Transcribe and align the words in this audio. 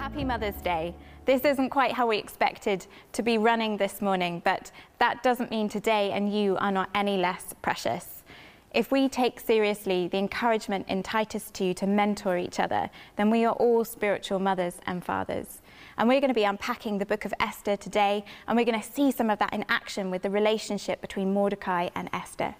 Happy 0.00 0.24
Mother's 0.24 0.62
Day. 0.62 0.94
This 1.26 1.44
isn't 1.44 1.68
quite 1.68 1.92
how 1.92 2.06
we 2.06 2.16
expected 2.16 2.86
to 3.12 3.22
be 3.22 3.36
running 3.36 3.76
this 3.76 4.00
morning, 4.00 4.40
but 4.46 4.72
that 4.98 5.22
doesn't 5.22 5.50
mean 5.50 5.68
today 5.68 6.12
and 6.12 6.34
you 6.34 6.56
are 6.56 6.72
not 6.72 6.88
any 6.94 7.18
less 7.18 7.54
precious. 7.60 8.24
If 8.72 8.90
we 8.90 9.10
take 9.10 9.38
seriously 9.38 10.08
the 10.08 10.16
encouragement 10.16 10.88
in 10.88 11.02
Titus 11.02 11.50
2 11.50 11.74
to 11.74 11.86
mentor 11.86 12.38
each 12.38 12.58
other, 12.58 12.88
then 13.16 13.28
we 13.28 13.44
are 13.44 13.52
all 13.52 13.84
spiritual 13.84 14.38
mothers 14.38 14.78
and 14.86 15.04
fathers. 15.04 15.60
And 15.98 16.08
we're 16.08 16.20
going 16.20 16.28
to 16.28 16.34
be 16.34 16.44
unpacking 16.44 16.96
the 16.96 17.04
book 17.04 17.26
of 17.26 17.34
Esther 17.38 17.76
today, 17.76 18.24
and 18.48 18.56
we're 18.56 18.64
going 18.64 18.80
to 18.80 18.92
see 18.92 19.12
some 19.12 19.28
of 19.28 19.38
that 19.40 19.52
in 19.52 19.66
action 19.68 20.10
with 20.10 20.22
the 20.22 20.30
relationship 20.30 21.02
between 21.02 21.34
Mordecai 21.34 21.90
and 21.94 22.08
Esther. 22.14 22.54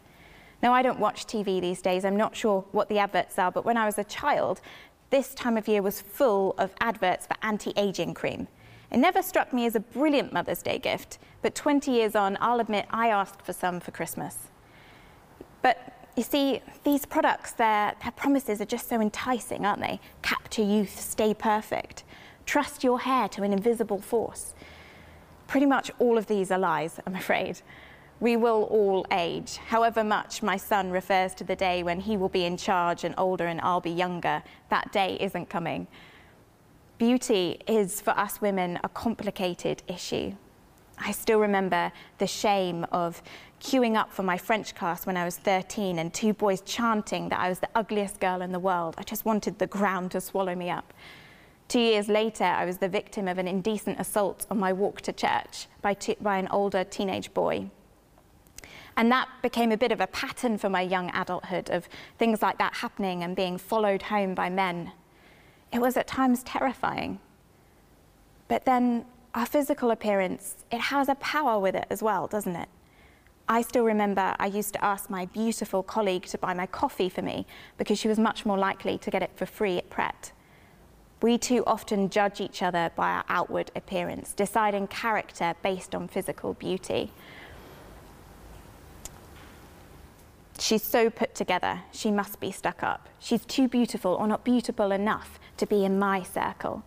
Now, 0.63 0.75
I 0.75 0.83
don't 0.83 1.01
watch 1.01 1.27
TV 1.27 1.59
these 1.59 1.81
days. 1.81 2.05
I'm 2.05 2.17
not 2.19 2.37
sure 2.37 2.67
what 2.73 2.91
the 2.91 2.99
adverts 2.99 3.39
are, 3.39 3.51
but 3.51 3.65
when 3.65 3.79
I 3.79 3.87
was 3.87 3.97
a 3.97 4.05
child, 4.05 4.61
this 5.11 5.35
time 5.35 5.57
of 5.57 5.69
year 5.69 5.83
was 5.83 6.01
full 6.01 6.55
of 6.57 6.73
adverts 6.81 7.27
for 7.27 7.35
anti 7.43 7.73
aging 7.77 8.15
cream. 8.15 8.49
It 8.91 8.99
never 8.99 9.23
struck 9.23 9.53
me 9.53 9.67
as 9.67 9.77
a 9.77 9.81
brilliant 9.81 10.33
Mother's 10.33 10.63
Day 10.63 10.79
gift, 10.79 11.19
but 11.43 11.55
20 11.55 11.91
years 11.91 12.17
on, 12.17 12.37
I'll 12.41 12.61
admit 12.61 12.87
I 12.91 13.09
asked 13.09 13.43
for 13.43 13.53
some 13.53 13.79
for 13.79 13.91
Christmas. 13.93 14.37
But 15.63 16.09
you 16.17 16.23
see, 16.25 16.61
these 16.85 17.07
products, 17.07 17.53
their, 17.53 17.95
their 18.03 18.13
promises 18.13 18.61
are 18.61 18.67
just 18.67 18.89
so 18.89 19.01
enticing, 19.01 19.65
aren't 19.65 19.81
they? 19.81 20.01
Capture 20.23 20.63
youth, 20.63 20.99
stay 20.99 21.35
perfect, 21.35 22.03
trust 22.47 22.83
your 22.83 23.01
hair 23.01 23.29
to 23.29 23.43
an 23.43 23.53
invisible 23.53 24.01
force. 24.01 24.55
Pretty 25.47 25.67
much 25.67 25.91
all 25.99 26.19
of 26.19 26.27
these 26.27 26.51
are 26.51 26.59
lies, 26.59 26.99
I'm 27.07 27.15
afraid. 27.15 27.61
We 28.21 28.37
will 28.37 28.65
all 28.65 29.07
age. 29.11 29.57
However 29.57 30.05
much 30.05 30.43
my 30.43 30.59
son 30.59 30.91
refers 30.91 31.35
to 31.37 31.45
the 31.45 31.57
day 31.57 31.83
when 31.83 32.01
he 32.01 32.19
will 32.19 32.29
be 32.29 32.45
in 32.45 32.59
charge 32.59 33.03
and 33.03 33.15
older 33.17 33.47
and 33.47 33.61
I'll 33.63 33.81
be 33.81 33.91
younger, 33.91 34.43
that 34.69 34.93
day 34.93 35.17
isn't 35.21 35.49
coming. 35.49 35.87
Beauty 36.99 37.59
is, 37.67 38.03
for 38.03 38.11
us 38.11 38.43
women, 38.43 38.79
a 38.85 38.91
complicated 38.91 39.83
issue. 39.89 40.35
I 40.99 41.13
still 41.13 41.41
remember 41.41 41.93
the 42.19 42.27
shame 42.27 42.85
of 42.93 43.23
queuing 43.59 43.97
up 43.97 44.13
for 44.13 44.23
my 44.23 44.37
French 44.37 44.75
class 44.75 45.07
when 45.07 45.17
I 45.17 45.25
was 45.25 45.39
13 45.39 45.99
and 45.99 46.13
two 46.13 46.35
boys 46.35 46.61
chanting 46.61 47.31
that 47.31 47.41
I 47.41 47.49
was 47.49 47.61
the 47.61 47.71
ugliest 47.75 48.21
girl 48.21 48.43
in 48.43 48.53
the 48.53 48.59
world. 48.59 48.97
I 48.99 49.03
just 49.03 49.25
wanted 49.25 49.59
the 49.59 49.67
ground 49.67 50.11
to 50.11 50.21
swallow 50.21 50.55
me 50.55 50.69
up. 50.69 50.93
Two 51.69 51.81
years 51.81 52.09
later, 52.09 52.45
I 52.45 52.67
was 52.67 52.79
the 52.79 52.89
victim 52.89 53.29
of 53.29 53.39
an 53.39 53.49
indecent 53.49 53.99
assault 53.99 54.47
on 54.51 54.59
my 54.59 54.75
walk 54.75 55.01
to 55.03 55.13
church 55.13 55.69
by, 55.81 55.97
by 56.21 56.37
an 56.37 56.49
older 56.49 56.85
teenage 56.85 57.33
boy. 57.33 57.71
And 58.97 59.11
that 59.11 59.29
became 59.43 59.73
a 59.73 59.77
bit 59.77 59.93
of 59.93 60.01
a 60.01 60.07
pattern 60.07 60.59
for 60.59 60.69
my 60.69 60.83
young 60.83 61.11
adulthood 61.15 61.71
of 61.71 61.89
things 62.19 62.43
like 62.43 62.59
that 62.59 62.75
happening 62.75 63.23
and 63.23 63.35
being 63.35 63.59
followed 63.59 64.03
home 64.03 64.35
by 64.35 64.51
men. 64.51 64.93
It 65.73 65.81
was 65.81 65.97
at 65.97 66.07
times 66.07 66.43
terrifying. 66.43 67.21
But 68.49 68.65
then 68.65 69.07
our 69.35 69.47
physical 69.47 69.91
appearance, 69.91 70.57
it 70.73 70.81
has 70.81 71.09
a 71.09 71.15
power 71.17 71.59
with 71.61 71.75
it 71.75 71.87
as 71.89 72.03
well, 72.03 72.27
doesn't 72.27 72.57
it? 72.57 72.69
I 73.49 73.63
still 73.63 73.85
remember 73.85 74.37
I 74.39 74.47
used 74.47 74.75
to 74.75 74.85
ask 74.85 75.11
my 75.11 75.27
beautiful 75.27 75.83
colleague 75.83 76.27
to 76.27 76.39
buy 76.39 76.55
my 76.55 76.67
coffee 76.67 77.09
for 77.09 77.23
me 77.23 77.47
because 77.79 77.99
she 77.99 78.07
was 78.07 78.19
much 78.19 78.47
more 78.47 78.59
likely 78.59 78.99
to 78.99 79.11
get 79.11 79.23
it 79.23 79.31
for 79.35 79.47
free 79.47 79.77
at 79.77 79.91
Pret. 79.91 80.33
We 81.23 81.37
too 81.37 81.65
often 81.67 82.11
judge 82.11 82.41
each 82.41 82.63
other 82.63 82.91
by 82.97 83.11
our 83.11 83.25
outward 83.29 83.71
appearance, 83.77 84.33
deciding 84.33 84.87
character 84.87 85.55
based 85.63 85.95
on 85.95 86.09
physical 86.09 86.55
beauty. 86.55 87.13
She's 90.61 90.83
so 90.83 91.09
put 91.09 91.35
together, 91.35 91.81
she 91.91 92.11
must 92.11 92.39
be 92.39 92.53
stuck 92.53 92.83
up. 92.83 93.09
She's 93.19 93.47
too 93.47 93.67
beautiful 93.67 94.13
or 94.13 94.29
not 94.29 94.45
beautiful 94.45 94.93
enough 94.93 95.41
to 95.57 95.65
be 95.65 95.87
in 95.87 95.99
my 95.99 96.23
circle. 96.23 96.83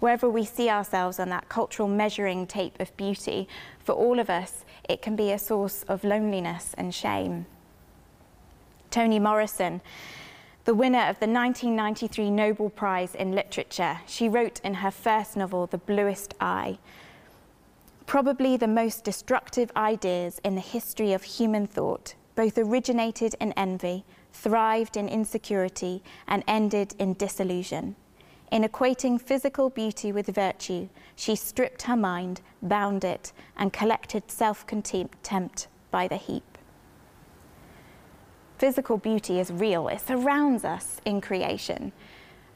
Wherever 0.00 0.28
we 0.28 0.44
see 0.44 0.68
ourselves 0.68 1.18
on 1.18 1.30
that 1.30 1.48
cultural 1.48 1.88
measuring 1.88 2.46
tape 2.46 2.78
of 2.78 2.94
beauty, 2.98 3.48
for 3.82 3.92
all 3.92 4.18
of 4.18 4.28
us, 4.28 4.66
it 4.86 5.00
can 5.00 5.16
be 5.16 5.32
a 5.32 5.38
source 5.38 5.82
of 5.84 6.04
loneliness 6.04 6.74
and 6.76 6.94
shame. 6.94 7.46
Toni 8.90 9.18
Morrison, 9.18 9.80
the 10.66 10.74
winner 10.74 11.08
of 11.08 11.18
the 11.18 11.26
1993 11.26 12.30
Nobel 12.30 12.68
Prize 12.68 13.14
in 13.14 13.32
Literature, 13.32 14.00
she 14.06 14.28
wrote 14.28 14.60
in 14.60 14.74
her 14.74 14.90
first 14.90 15.38
novel, 15.38 15.66
The 15.66 15.78
Bluest 15.78 16.34
Eye, 16.38 16.78
probably 18.04 18.58
the 18.58 18.68
most 18.68 19.04
destructive 19.04 19.72
ideas 19.74 20.38
in 20.44 20.54
the 20.54 20.60
history 20.60 21.14
of 21.14 21.22
human 21.22 21.66
thought 21.66 22.14
both 22.36 22.56
originated 22.56 23.34
in 23.40 23.52
envy, 23.54 24.04
thrived 24.32 24.96
in 24.96 25.08
insecurity, 25.08 26.02
and 26.28 26.44
ended 26.46 26.94
in 26.98 27.14
disillusion. 27.14 27.96
In 28.52 28.62
equating 28.62 29.20
physical 29.20 29.70
beauty 29.70 30.12
with 30.12 30.28
virtue, 30.28 30.88
she 31.16 31.34
stripped 31.34 31.82
her 31.82 31.96
mind, 31.96 32.42
bound 32.62 33.02
it, 33.02 33.32
and 33.56 33.72
collected 33.72 34.30
self 34.30 34.64
contempt 34.66 35.66
by 35.90 36.06
the 36.06 36.16
heap. 36.16 36.58
Physical 38.58 38.98
beauty 38.98 39.40
is 39.40 39.50
real, 39.50 39.88
it 39.88 40.00
surrounds 40.00 40.64
us 40.64 41.00
in 41.04 41.20
creation. 41.20 41.92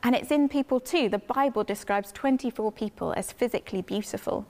And 0.02 0.14
it's 0.14 0.30
in 0.30 0.48
people 0.48 0.80
too. 0.80 1.08
The 1.08 1.18
Bible 1.18 1.64
describes 1.64 2.12
24 2.12 2.72
people 2.72 3.12
as 3.16 3.32
physically 3.32 3.82
beautiful. 3.82 4.47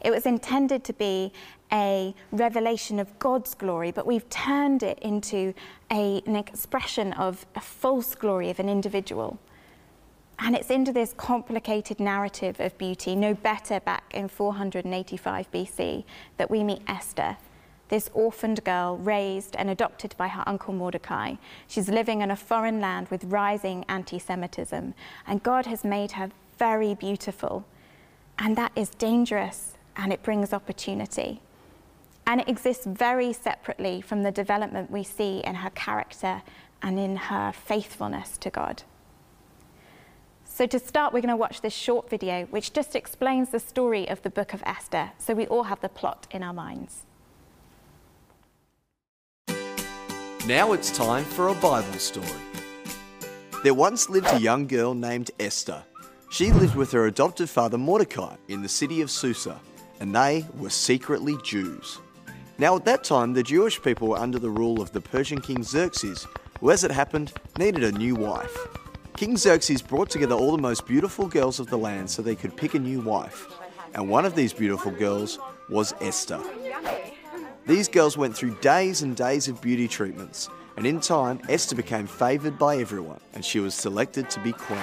It 0.00 0.10
was 0.10 0.26
intended 0.26 0.84
to 0.84 0.92
be 0.92 1.32
a 1.72 2.14
revelation 2.32 2.98
of 2.98 3.18
God's 3.18 3.54
glory, 3.54 3.90
but 3.90 4.06
we've 4.06 4.28
turned 4.30 4.82
it 4.82 4.98
into 5.00 5.54
a, 5.90 6.22
an 6.26 6.36
expression 6.36 7.12
of 7.14 7.46
a 7.54 7.60
false 7.60 8.14
glory 8.14 8.50
of 8.50 8.60
an 8.60 8.68
individual. 8.68 9.38
And 10.38 10.54
it's 10.54 10.70
into 10.70 10.92
this 10.92 11.14
complicated 11.16 11.98
narrative 11.98 12.60
of 12.60 12.78
beauty, 12.78 13.16
no 13.16 13.34
better 13.34 13.80
back 13.80 14.04
in 14.14 14.28
485 14.28 15.50
BC, 15.50 16.04
that 16.36 16.50
we 16.50 16.62
meet 16.62 16.82
Esther, 16.86 17.36
this 17.88 18.08
orphaned 18.14 18.62
girl 18.62 18.98
raised 18.98 19.56
and 19.56 19.68
adopted 19.68 20.14
by 20.16 20.28
her 20.28 20.44
uncle 20.46 20.74
Mordecai. 20.74 21.34
She's 21.66 21.88
living 21.88 22.20
in 22.20 22.30
a 22.30 22.36
foreign 22.36 22.80
land 22.80 23.08
with 23.08 23.24
rising 23.24 23.84
anti 23.88 24.20
Semitism, 24.20 24.94
and 25.26 25.42
God 25.42 25.66
has 25.66 25.84
made 25.84 26.12
her 26.12 26.30
very 26.56 26.94
beautiful. 26.94 27.64
And 28.38 28.56
that 28.56 28.70
is 28.76 28.90
dangerous 28.90 29.77
and 29.98 30.12
it 30.12 30.22
brings 30.22 30.52
opportunity. 30.52 31.42
And 32.26 32.40
it 32.40 32.48
exists 32.48 32.86
very 32.86 33.32
separately 33.32 34.00
from 34.00 34.22
the 34.22 34.30
development 34.30 34.90
we 34.90 35.02
see 35.02 35.40
in 35.40 35.56
her 35.56 35.70
character 35.70 36.42
and 36.80 36.98
in 36.98 37.16
her 37.16 37.52
faithfulness 37.52 38.38
to 38.38 38.50
God. 38.50 38.84
So, 40.44 40.66
to 40.66 40.78
start, 40.78 41.12
we're 41.12 41.20
going 41.20 41.28
to 41.28 41.36
watch 41.36 41.60
this 41.60 41.74
short 41.74 42.08
video 42.08 42.46
which 42.46 42.72
just 42.72 42.96
explains 42.96 43.50
the 43.50 43.60
story 43.60 44.08
of 44.08 44.22
the 44.22 44.30
book 44.30 44.54
of 44.54 44.62
Esther 44.64 45.10
so 45.18 45.34
we 45.34 45.46
all 45.46 45.64
have 45.64 45.80
the 45.80 45.88
plot 45.88 46.26
in 46.30 46.42
our 46.42 46.54
minds. 46.54 47.02
Now 50.46 50.72
it's 50.72 50.96
time 50.96 51.24
for 51.24 51.48
a 51.48 51.54
Bible 51.54 51.98
story. 51.98 52.26
There 53.62 53.74
once 53.74 54.08
lived 54.08 54.28
a 54.32 54.40
young 54.40 54.66
girl 54.66 54.94
named 54.94 55.30
Esther. 55.38 55.82
She 56.30 56.52
lived 56.52 56.74
with 56.74 56.92
her 56.92 57.06
adopted 57.06 57.50
father 57.50 57.78
Mordecai 57.78 58.36
in 58.48 58.62
the 58.62 58.68
city 58.68 59.00
of 59.00 59.10
Susa 59.10 59.60
and 60.00 60.14
they 60.14 60.46
were 60.56 60.70
secretly 60.70 61.36
Jews. 61.42 61.98
Now, 62.58 62.76
at 62.76 62.84
that 62.86 63.04
time, 63.04 63.32
the 63.32 63.42
Jewish 63.42 63.80
people 63.80 64.08
were 64.08 64.18
under 64.18 64.38
the 64.38 64.50
rule 64.50 64.80
of 64.80 64.92
the 64.92 65.00
Persian 65.00 65.40
king 65.40 65.62
Xerxes, 65.62 66.26
who, 66.60 66.70
as 66.70 66.82
it 66.82 66.90
happened, 66.90 67.32
needed 67.56 67.84
a 67.84 67.92
new 67.92 68.14
wife. 68.14 68.56
King 69.16 69.36
Xerxes 69.36 69.82
brought 69.82 70.10
together 70.10 70.34
all 70.34 70.52
the 70.52 70.62
most 70.62 70.86
beautiful 70.86 71.28
girls 71.28 71.60
of 71.60 71.68
the 71.68 71.78
land 71.78 72.10
so 72.10 72.22
they 72.22 72.34
could 72.34 72.56
pick 72.56 72.74
a 72.74 72.78
new 72.78 73.00
wife. 73.00 73.46
And 73.94 74.08
one 74.08 74.24
of 74.24 74.34
these 74.34 74.52
beautiful 74.52 74.92
girls 74.92 75.38
was 75.68 75.94
Esther. 76.00 76.40
These 77.66 77.88
girls 77.88 78.16
went 78.16 78.36
through 78.36 78.56
days 78.60 79.02
and 79.02 79.14
days 79.14 79.46
of 79.48 79.60
beauty 79.60 79.88
treatments, 79.88 80.48
and 80.76 80.86
in 80.86 81.00
time, 81.00 81.40
Esther 81.48 81.76
became 81.76 82.06
favoured 82.06 82.58
by 82.58 82.78
everyone, 82.78 83.20
and 83.34 83.44
she 83.44 83.60
was 83.60 83.74
selected 83.74 84.30
to 84.30 84.40
be 84.40 84.52
queen. 84.52 84.78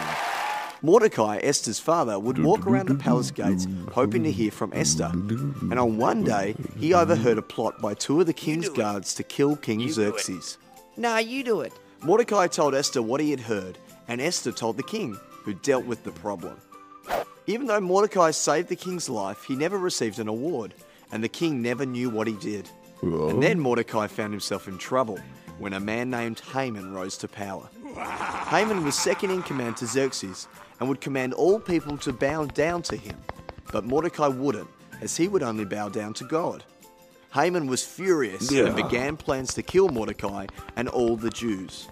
Mordecai, 0.82 1.40
Esther's 1.42 1.80
father, 1.80 2.20
would 2.20 2.38
walk 2.44 2.68
around 2.68 2.88
the 2.88 2.96
palace 2.96 3.32
gates 3.32 3.68
hoping 3.92 4.24
to 4.24 4.32
hear 4.32 4.52
from 4.52 4.72
Esther. 4.74 5.10
And 5.14 5.80
on 5.80 5.98
one 5.98 6.24
day, 6.24 6.56
he 6.78 6.94
overheard 6.94 7.38
a 7.38 7.42
plot 7.42 7.82
by 7.82 7.94
two 7.94 8.20
of 8.22 8.28
the 8.28 8.34
king's 8.34 8.70
guards 8.70 9.14
to 9.16 9.24
kill 9.24 9.56
King 9.56 9.80
you 9.80 9.92
Xerxes. 9.92 10.58
Nah, 10.98 11.18
you 11.18 11.44
do 11.44 11.62
it. 11.62 11.74
Mordecai 12.04 12.48
told 12.48 12.76
Esther 12.76 13.02
what 13.02 13.20
he 13.22 13.32
had 13.32 13.40
heard, 13.40 13.78
and 14.08 14.22
Esther 14.22 14.52
told 14.52 14.78
the 14.78 14.84
king. 14.84 15.18
who 15.46 15.54
dealt 15.54 15.86
with 15.86 16.04
the 16.04 16.12
problem. 16.12 16.60
Even 17.46 17.68
though 17.68 17.80
Mordecai 17.80 18.32
saved 18.32 18.68
the 18.68 18.76
king's 18.76 19.08
life, 19.08 19.44
he 19.44 19.56
never 19.56 19.78
received 19.78 20.18
an 20.18 20.28
award, 20.28 20.74
and 21.12 21.24
the 21.24 21.30
king 21.30 21.62
never 21.62 21.86
knew 21.86 22.10
what 22.10 22.26
he 22.26 22.34
did. 22.34 22.68
Whoa. 23.02 23.30
And 23.30 23.44
then 23.44 23.60
Mordecai 23.60 24.08
found 24.08 24.34
himself 24.34 24.68
in 24.68 24.80
trouble 24.80 25.20
when 25.60 25.74
a 25.74 25.80
man 25.80 26.10
named 26.10 26.40
Haman 26.40 26.94
rose 26.94 27.16
to 27.18 27.28
power. 27.28 27.70
Haman 27.96 28.84
was 28.84 28.96
second 28.96 29.32
in 29.32 29.42
command 29.44 29.78
to 29.78 29.88
Xerxes 29.88 30.48
and 30.80 30.90
would 30.90 31.02
command 31.02 31.34
all 31.34 31.60
people 31.60 31.98
to 32.00 32.12
bow 32.14 32.46
down 32.46 32.82
to 32.84 32.96
him. 32.96 33.18
But 33.72 33.86
Mordecai 33.86 34.28
wouldn't, 34.28 34.68
as 35.02 35.16
he 35.18 35.28
would 35.28 35.44
only 35.44 35.66
bow 35.66 35.90
down 35.90 36.14
to 36.16 36.24
God. 36.26 36.64
Haman 37.34 37.68
was 37.68 37.84
furious 37.84 38.52
Yeah. 38.52 38.66
and 38.66 38.76
began 38.76 39.18
plans 39.18 39.54
to 39.56 39.64
kill 39.64 39.90
Mordecai 39.90 40.48
and 40.76 40.88
all 40.90 41.16
the 41.18 41.30
Jews. 41.30 41.88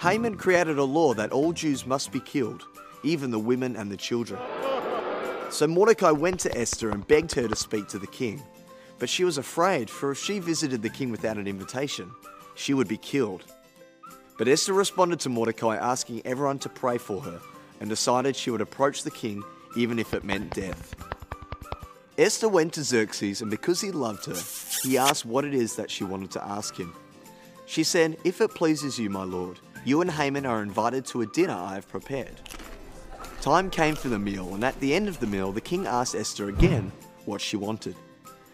Haman 0.00 0.36
created 0.36 0.78
a 0.78 0.84
law 0.84 1.14
that 1.14 1.32
all 1.32 1.52
Jews 1.52 1.84
must 1.86 2.12
be 2.12 2.20
killed, 2.20 2.64
even 3.02 3.30
the 3.30 3.38
women 3.40 3.74
and 3.76 3.90
the 3.90 3.96
children. 3.96 4.40
So 5.50 5.66
Mordecai 5.66 6.10
went 6.10 6.40
to 6.40 6.56
Esther 6.56 6.90
and 6.90 7.06
begged 7.06 7.32
her 7.34 7.48
to 7.48 7.56
speak 7.56 7.88
to 7.88 7.98
the 7.98 8.06
king. 8.06 8.42
But 8.98 9.08
she 9.08 9.24
was 9.24 9.38
afraid, 9.38 9.90
for 9.90 10.12
if 10.12 10.18
she 10.18 10.38
visited 10.38 10.82
the 10.82 10.88
king 10.90 11.10
without 11.10 11.36
an 11.36 11.46
invitation, 11.48 12.10
she 12.54 12.72
would 12.74 12.86
be 12.88 12.96
killed. 12.96 13.44
But 14.36 14.48
Esther 14.48 14.72
responded 14.72 15.20
to 15.20 15.28
Mordecai, 15.28 15.76
asking 15.76 16.22
everyone 16.24 16.58
to 16.60 16.68
pray 16.68 16.98
for 16.98 17.20
her, 17.20 17.40
and 17.80 17.88
decided 17.88 18.34
she 18.34 18.50
would 18.50 18.60
approach 18.60 19.02
the 19.02 19.10
king 19.10 19.42
even 19.76 19.98
if 19.98 20.14
it 20.14 20.24
meant 20.24 20.54
death. 20.54 20.94
Esther 22.16 22.48
went 22.48 22.72
to 22.74 22.84
Xerxes, 22.84 23.42
and 23.42 23.50
because 23.50 23.80
he 23.80 23.90
loved 23.90 24.26
her, 24.26 24.40
he 24.82 24.98
asked 24.98 25.24
what 25.24 25.44
it 25.44 25.54
is 25.54 25.76
that 25.76 25.90
she 25.90 26.04
wanted 26.04 26.30
to 26.32 26.44
ask 26.44 26.76
him. 26.76 26.92
She 27.66 27.82
said, 27.82 28.16
If 28.24 28.40
it 28.40 28.54
pleases 28.54 28.98
you, 28.98 29.10
my 29.10 29.24
lord, 29.24 29.58
you 29.84 30.00
and 30.00 30.10
Haman 30.10 30.46
are 30.46 30.62
invited 30.62 31.04
to 31.06 31.22
a 31.22 31.26
dinner 31.26 31.54
I 31.54 31.74
have 31.74 31.88
prepared. 31.88 32.40
Time 33.40 33.68
came 33.70 33.94
for 33.94 34.08
the 34.08 34.18
meal, 34.18 34.54
and 34.54 34.64
at 34.64 34.78
the 34.80 34.94
end 34.94 35.08
of 35.08 35.20
the 35.20 35.26
meal, 35.26 35.52
the 35.52 35.60
king 35.60 35.86
asked 35.86 36.14
Esther 36.14 36.48
again 36.48 36.92
what 37.24 37.40
she 37.40 37.56
wanted. 37.56 37.96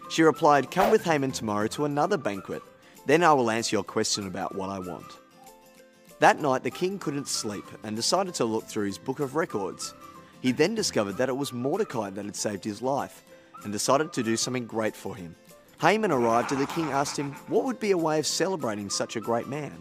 She 0.09 0.23
replied, 0.23 0.71
Come 0.71 0.91
with 0.91 1.03
Haman 1.03 1.31
tomorrow 1.31 1.67
to 1.67 1.85
another 1.85 2.17
banquet. 2.17 2.61
Then 3.05 3.23
I 3.23 3.33
will 3.33 3.49
answer 3.49 3.75
your 3.75 3.83
question 3.83 4.27
about 4.27 4.55
what 4.55 4.69
I 4.69 4.79
want. 4.79 5.17
That 6.21 6.39
night, 6.39 6.61
the 6.61 6.69
king 6.69 6.99
couldn't 6.99 7.27
sleep 7.27 7.65
and 7.81 7.95
decided 7.95 8.35
to 8.35 8.45
look 8.45 8.67
through 8.67 8.85
his 8.85 8.99
book 8.99 9.19
of 9.19 9.35
records. 9.35 9.95
He 10.41 10.51
then 10.51 10.75
discovered 10.75 11.13
that 11.13 11.29
it 11.29 11.35
was 11.35 11.51
Mordecai 11.51 12.11
that 12.11 12.25
had 12.25 12.35
saved 12.35 12.63
his 12.63 12.79
life 12.79 13.23
and 13.63 13.73
decided 13.73 14.13
to 14.13 14.21
do 14.21 14.37
something 14.37 14.67
great 14.67 14.95
for 14.95 15.15
him. 15.15 15.35
Haman 15.81 16.11
arrived 16.11 16.51
and 16.51 16.61
the 16.61 16.67
king 16.67 16.91
asked 16.91 17.17
him 17.17 17.31
what 17.47 17.63
would 17.65 17.79
be 17.79 17.89
a 17.89 17.97
way 17.97 18.19
of 18.19 18.27
celebrating 18.27 18.87
such 18.87 19.15
a 19.15 19.19
great 19.19 19.47
man. 19.47 19.73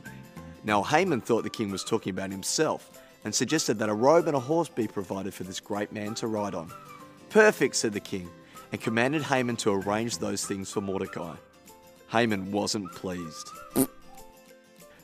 Now, 0.65 0.83
Haman 0.83 1.21
thought 1.21 1.43
the 1.43 1.51
king 1.51 1.71
was 1.71 1.85
talking 1.85 2.13
about 2.13 2.31
himself 2.31 2.99
and 3.23 3.35
suggested 3.35 3.79
that 3.79 3.91
a 3.91 3.95
robe 3.95 4.27
and 4.27 4.35
a 4.35 4.41
horse 4.41 4.71
be 4.71 4.89
provided 4.89 5.35
for 5.35 5.45
this 5.45 5.61
great 5.61 5.93
man 5.93 6.15
to 6.15 6.27
ride 6.27 6.55
on. 6.55 6.73
Perfect, 7.29 7.77
said 7.77 7.93
the 7.93 8.01
king, 8.01 8.31
and 8.73 8.81
commanded 8.81 9.25
Haman 9.25 9.57
to 9.57 9.73
arrange 9.73 10.17
those 10.17 10.47
things 10.47 10.73
for 10.73 10.81
Mordecai. 10.81 11.37
Haman 12.09 12.51
wasn't 12.51 12.91
pleased. 12.93 13.51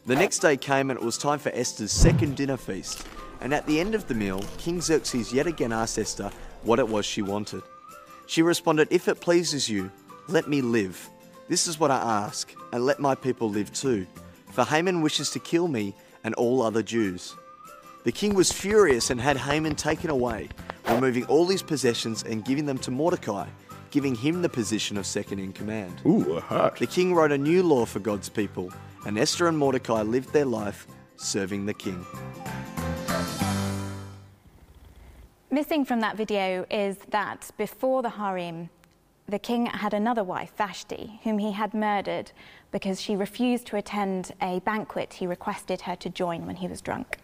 The 0.06 0.14
next 0.14 0.38
day 0.38 0.56
came 0.56 0.90
and 0.90 1.00
it 1.00 1.04
was 1.04 1.18
time 1.18 1.40
for 1.40 1.50
Esther's 1.52 1.90
second 1.90 2.36
dinner 2.36 2.56
feast. 2.56 3.04
And 3.40 3.52
at 3.52 3.66
the 3.66 3.80
end 3.80 3.92
of 3.92 4.06
the 4.06 4.14
meal, 4.14 4.40
King 4.56 4.80
Xerxes 4.80 5.32
yet 5.32 5.48
again 5.48 5.72
asked 5.72 5.98
Esther 5.98 6.30
what 6.62 6.78
it 6.78 6.88
was 6.88 7.04
she 7.04 7.22
wanted. 7.22 7.64
She 8.26 8.40
responded, 8.40 8.86
If 8.92 9.08
it 9.08 9.20
pleases 9.20 9.68
you, 9.68 9.90
let 10.28 10.48
me 10.48 10.60
live. 10.60 11.10
This 11.48 11.66
is 11.66 11.80
what 11.80 11.90
I 11.90 11.96
ask, 11.96 12.54
and 12.72 12.86
let 12.86 13.00
my 13.00 13.16
people 13.16 13.50
live 13.50 13.72
too. 13.72 14.06
For 14.52 14.62
Haman 14.62 15.02
wishes 15.02 15.30
to 15.30 15.40
kill 15.40 15.66
me 15.66 15.92
and 16.22 16.34
all 16.36 16.62
other 16.62 16.84
Jews. 16.84 17.34
The 18.04 18.12
king 18.12 18.36
was 18.36 18.52
furious 18.52 19.10
and 19.10 19.20
had 19.20 19.36
Haman 19.36 19.74
taken 19.74 20.10
away, 20.10 20.50
removing 20.88 21.24
all 21.24 21.48
his 21.48 21.64
possessions 21.64 22.22
and 22.22 22.44
giving 22.44 22.66
them 22.66 22.78
to 22.78 22.92
Mordecai, 22.92 23.48
giving 23.90 24.14
him 24.14 24.42
the 24.42 24.48
position 24.48 24.98
of 24.98 25.04
second 25.04 25.40
in 25.40 25.52
command. 25.52 26.00
Ooh, 26.06 26.38
hot. 26.38 26.76
The 26.76 26.86
king 26.86 27.12
wrote 27.12 27.32
a 27.32 27.38
new 27.38 27.64
law 27.64 27.84
for 27.86 27.98
God's 27.98 28.28
people, 28.28 28.72
and 29.06 29.16
Esther 29.16 29.46
and 29.46 29.56
Mordecai 29.56 30.02
lived 30.02 30.32
their 30.32 30.44
life 30.44 30.88
serving 31.14 31.64
the 31.64 31.72
king. 31.72 32.04
Missing 35.48 35.84
from 35.84 36.00
that 36.00 36.16
video 36.16 36.66
is 36.68 36.98
that 37.10 37.52
before 37.56 38.02
the 38.02 38.10
harem, 38.10 38.68
the 39.28 39.38
king 39.38 39.66
had 39.66 39.94
another 39.94 40.24
wife, 40.24 40.52
Vashti, 40.56 41.20
whom 41.22 41.38
he 41.38 41.52
had 41.52 41.72
murdered 41.72 42.32
because 42.72 43.00
she 43.00 43.14
refused 43.14 43.68
to 43.68 43.76
attend 43.76 44.32
a 44.42 44.58
banquet 44.60 45.14
he 45.14 45.26
requested 45.26 45.82
her 45.82 45.94
to 45.94 46.10
join 46.10 46.44
when 46.44 46.56
he 46.56 46.66
was 46.66 46.80
drunk. 46.80 47.18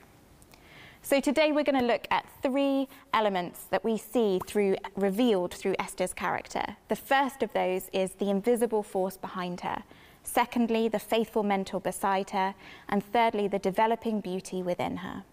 So 1.03 1.19
today 1.19 1.51
we're 1.51 1.65
going 1.65 1.81
to 1.81 1.85
look 1.85 2.07
at 2.13 2.25
three 2.43 2.89
elements 3.13 3.65
that 3.71 3.83
we 3.83 3.99
see 3.99 4.41
through 4.47 4.77
revealed 4.95 5.53
through 5.53 5.75
Esther's 5.81 6.15
character. 6.15 6.65
The 6.87 6.97
first 6.97 7.43
of 7.43 7.53
those 7.53 7.91
is 7.93 8.13
the 8.13 8.31
invisible 8.31 8.85
force 8.85 9.17
behind 9.17 9.63
her. 9.63 9.83
Secondly, 10.23 10.89
the 10.89 10.99
faithful 10.99 11.43
mentor 11.43 11.81
beside 11.81 12.31
her, 12.31 12.55
and 12.89 13.05
thirdly, 13.05 13.49
the 13.49 13.59
developing 13.59 14.21
beauty 14.21 14.63
within 14.63 14.99
her. 14.99 15.25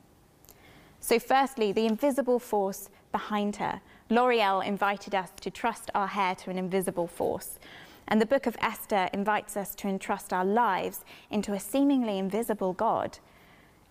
So, 0.99 1.19
firstly, 1.19 1.71
the 1.71 1.85
invisible 1.85 2.39
force 2.39 2.89
behind 3.11 3.57
her. 3.57 3.81
L'Oreal 4.09 4.65
invited 4.65 5.15
us 5.15 5.31
to 5.41 5.51
trust 5.51 5.89
our 5.93 6.07
hair 6.07 6.35
to 6.35 6.49
an 6.49 6.57
invisible 6.57 7.07
force. 7.07 7.59
And 8.07 8.19
the 8.19 8.25
book 8.25 8.47
of 8.47 8.57
Esther 8.59 9.07
invites 9.13 9.55
us 9.55 9.75
to 9.75 9.87
entrust 9.87 10.33
our 10.33 10.43
lives 10.43 11.05
into 11.29 11.53
a 11.53 11.59
seemingly 11.59 12.17
invisible 12.17 12.73
God. 12.73 13.19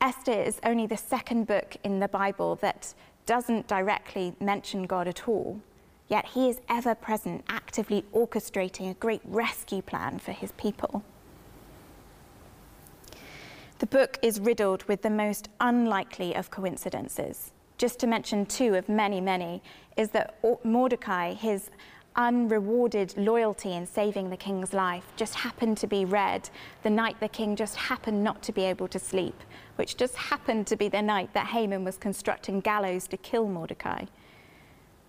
Esther 0.01 0.33
is 0.33 0.61
only 0.65 0.87
the 0.87 0.97
second 0.97 1.47
book 1.47 1.77
in 1.85 2.01
the 2.01 2.09
Bible 2.09 2.57
that 2.57 2.95
doesn't 3.27 3.69
directly 3.69 4.35
mention 4.41 4.85
God 4.85 5.07
at 5.07 5.29
all, 5.29 5.61
yet 6.09 6.27
he 6.27 6.49
is 6.49 6.61
ever 6.69 6.95
present, 6.95 7.45
actively 7.49 8.05
orchestrating 8.15 8.91
a 8.91 8.95
great 8.95 9.21
rescue 9.25 9.83
plan 9.83 10.19
for 10.19 10.33
his 10.33 10.53
people. 10.53 11.03
The 13.79 13.87
book 13.87 14.19
is 14.23 14.41
riddled 14.41 14.83
with 14.85 15.03
the 15.03 15.11
most 15.11 15.49
unlikely 15.61 16.35
of 16.35 16.51
coincidences. 16.51 17.53
Just 17.77 18.01
to 18.01 18.09
mention 18.09 18.45
two 18.45 18.75
of 18.75 18.89
many, 18.89 19.21
many, 19.21 19.63
is 19.97 20.11
that 20.11 20.37
Mordecai, 20.65 21.35
his 21.35 21.71
unrewarded 22.17 23.17
loyalty 23.17 23.75
in 23.75 23.87
saving 23.87 24.31
the 24.31 24.37
king's 24.37 24.73
life, 24.73 25.05
just 25.15 25.37
happened 25.37 25.77
to 25.79 25.87
be 25.87 26.05
read 26.05 26.51
the 26.83 26.91
night 26.91 27.21
the 27.21 27.29
king 27.29 27.55
just 27.55 27.77
happened 27.77 28.25
not 28.25 28.43
to 28.43 28.53
be 28.53 28.65
able 28.65 28.89
to 28.89 28.99
sleep, 28.99 29.41
which 29.77 29.97
just 29.97 30.17
happened 30.17 30.67
to 30.67 30.75
be 30.75 30.89
the 30.89 31.01
night 31.01 31.33
that 31.33 31.47
Haman 31.47 31.85
was 31.85 31.97
constructing 31.97 32.59
gallows 32.59 33.07
to 33.07 33.17
kill 33.17 33.47
Mordecai. 33.47 34.07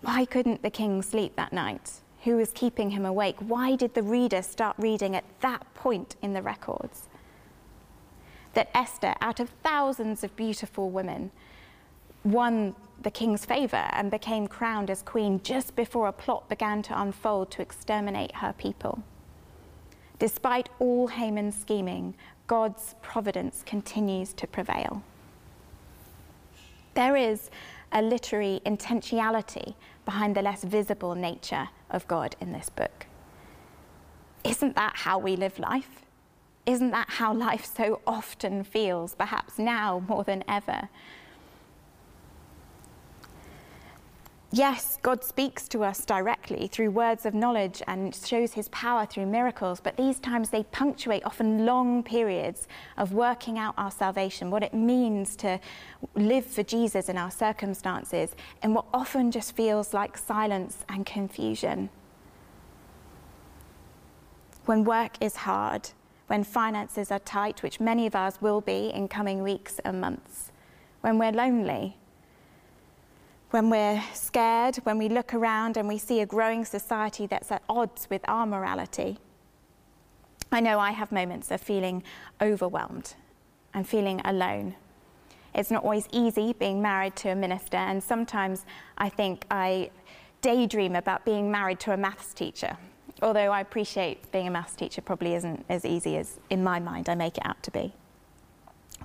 Why 0.02 0.26
couldn't 0.26 0.62
the 0.62 0.70
king 0.70 1.02
sleep 1.02 1.36
that 1.36 1.54
night? 1.54 2.02
Who 2.24 2.38
was 2.38 2.52
keeping 2.52 2.92
him 2.92 3.06
awake? 3.06 3.38
Why 3.40 3.76
did 3.76 3.94
the 3.94 4.04
reader 4.04 4.42
start 4.42 4.76
reading 4.78 5.16
at 5.16 5.26
that 5.42 5.74
point 5.74 6.16
in 6.22 6.34
the 6.34 6.42
records? 6.42 7.08
That 8.54 8.70
Esther, 8.74 9.16
out 9.22 9.40
of 9.40 9.50
thousands 9.64 10.24
of 10.24 10.36
beautiful 10.36 10.90
women, 10.90 11.32
won 12.24 12.76
the 13.02 13.12
king's 13.12 13.46
favour 13.46 13.88
and 13.92 14.12
became 14.12 14.48
crowned 14.48 14.90
as 14.90 15.02
queen 15.02 15.40
just 15.44 15.76
before 15.76 16.08
a 16.08 16.14
plot 16.14 16.50
began 16.50 16.82
to 16.84 17.02
unfold 17.02 17.52
to 17.52 17.62
exterminate 17.62 18.36
her 18.36 18.54
people. 18.58 19.04
Despite 20.18 20.68
all 20.80 21.08
Haman's 21.08 21.56
scheming, 21.56 22.16
God's 22.48 22.96
providence 23.02 23.64
continues 23.66 24.34
to 24.34 24.48
prevail. 24.48 25.02
There 26.94 27.16
is 27.16 27.50
a 27.92 28.02
literary 28.02 28.62
intentionality 28.66 29.76
behind 30.06 30.36
the 30.36 30.42
less 30.42 30.64
visible 30.64 31.16
nature 31.16 31.70
of 31.90 32.08
God 32.08 32.36
in 32.40 32.52
this 32.52 32.70
book. 32.70 33.08
Isn't 34.44 34.76
that 34.76 34.94
how 34.98 35.20
we 35.20 35.36
live 35.36 35.60
life? 35.60 36.06
Isn't 36.66 36.92
that 36.92 37.10
how 37.10 37.34
life 37.34 37.66
so 37.66 38.02
often 38.06 38.64
feels, 38.64 39.16
perhaps 39.16 39.58
now 39.58 40.04
more 40.08 40.24
than 40.24 40.44
ever? 40.48 40.90
Yes, 44.52 44.98
God 45.04 45.24
speaks 45.24 45.68
to 45.68 45.84
us 45.84 46.04
directly 46.04 46.68
through 46.68 46.90
words 46.90 47.28
of 47.28 47.36
knowledge 47.36 47.84
and 47.86 48.16
shows 48.16 48.54
his 48.54 48.68
power 48.70 49.06
through 49.06 49.28
miracles, 49.28 49.80
but 49.80 49.96
these 49.96 50.20
times 50.20 50.50
they 50.50 50.64
punctuate 50.64 51.24
often 51.24 51.68
long 51.68 52.02
periods 52.02 52.68
of 52.98 53.14
working 53.14 53.60
out 53.60 53.76
our 53.78 53.92
salvation, 53.92 54.50
what 54.50 54.64
it 54.64 54.74
means 54.74 55.36
to 55.36 55.60
live 56.16 56.48
for 56.48 56.64
Jesus 56.64 57.10
in 57.10 57.18
our 57.18 57.30
circumstances, 57.30 58.36
and 58.64 58.74
what 58.74 58.86
often 58.92 59.30
just 59.30 59.56
feels 59.56 59.94
like 59.94 60.18
silence 60.18 60.84
and 60.90 61.06
confusion. 61.06 61.92
When 64.66 64.84
work 64.84 65.16
is 65.22 65.36
hard, 65.36 65.90
when 66.26 66.44
finances 66.44 67.12
are 67.12 67.20
tight, 67.20 67.62
which 67.62 67.80
many 67.80 68.08
of 68.08 68.16
us 68.16 68.42
will 68.42 68.62
be 68.62 68.90
in 68.90 69.10
coming 69.10 69.44
weeks 69.44 69.78
and 69.86 70.02
months, 70.02 70.52
when 71.02 71.20
we're 71.20 71.32
lonely, 71.32 71.99
when 73.52 73.70
we're 73.70 74.04
scared, 74.14 74.78
when 74.78 74.98
we 74.98 75.10
look 75.10 75.34
around 75.34 75.78
and 75.78 75.88
we 75.88 75.98
see 75.98 76.22
a 76.22 76.26
growing 76.26 76.66
society 76.66 77.26
that's 77.26 77.52
at 77.52 77.64
odds 77.68 78.08
with 78.10 78.22
our 78.28 78.46
morality. 78.46 79.18
I 80.52 80.60
know 80.60 80.80
I 80.80 80.92
have 80.92 81.12
moments 81.12 81.52
of 81.52 81.62
feeling 81.62 82.04
overwhelmed 82.42 83.16
and 83.74 83.88
feeling 83.88 84.22
alone. 84.24 84.76
It's 85.54 85.72
not 85.72 85.84
always 85.84 86.08
easy 86.12 86.54
being 86.54 86.82
married 86.82 87.16
to 87.18 87.30
a 87.30 87.36
minister, 87.36 87.78
and 87.78 88.04
sometimes 88.04 88.66
I 88.98 89.10
think 89.10 89.46
I 89.50 89.90
daydream 90.42 90.96
about 90.96 91.26
being 91.26 91.52
married 91.52 91.80
to 91.82 91.92
a 91.92 91.98
maths 91.98 92.34
teacher. 92.34 92.78
Although 93.22 93.52
I 93.52 93.62
appreciate 93.62 94.32
being 94.32 94.48
a 94.48 94.52
maths 94.52 94.76
teacher 94.76 95.02
probably 95.02 95.34
isn't 95.36 95.66
as 95.70 95.86
easy 95.86 96.18
as 96.18 96.40
in 96.50 96.64
my 96.64 96.80
mind 96.80 97.10
I 97.10 97.16
make 97.16 97.38
it 97.38 97.46
out 97.46 97.62
to 97.64 97.72
be. 97.72 97.94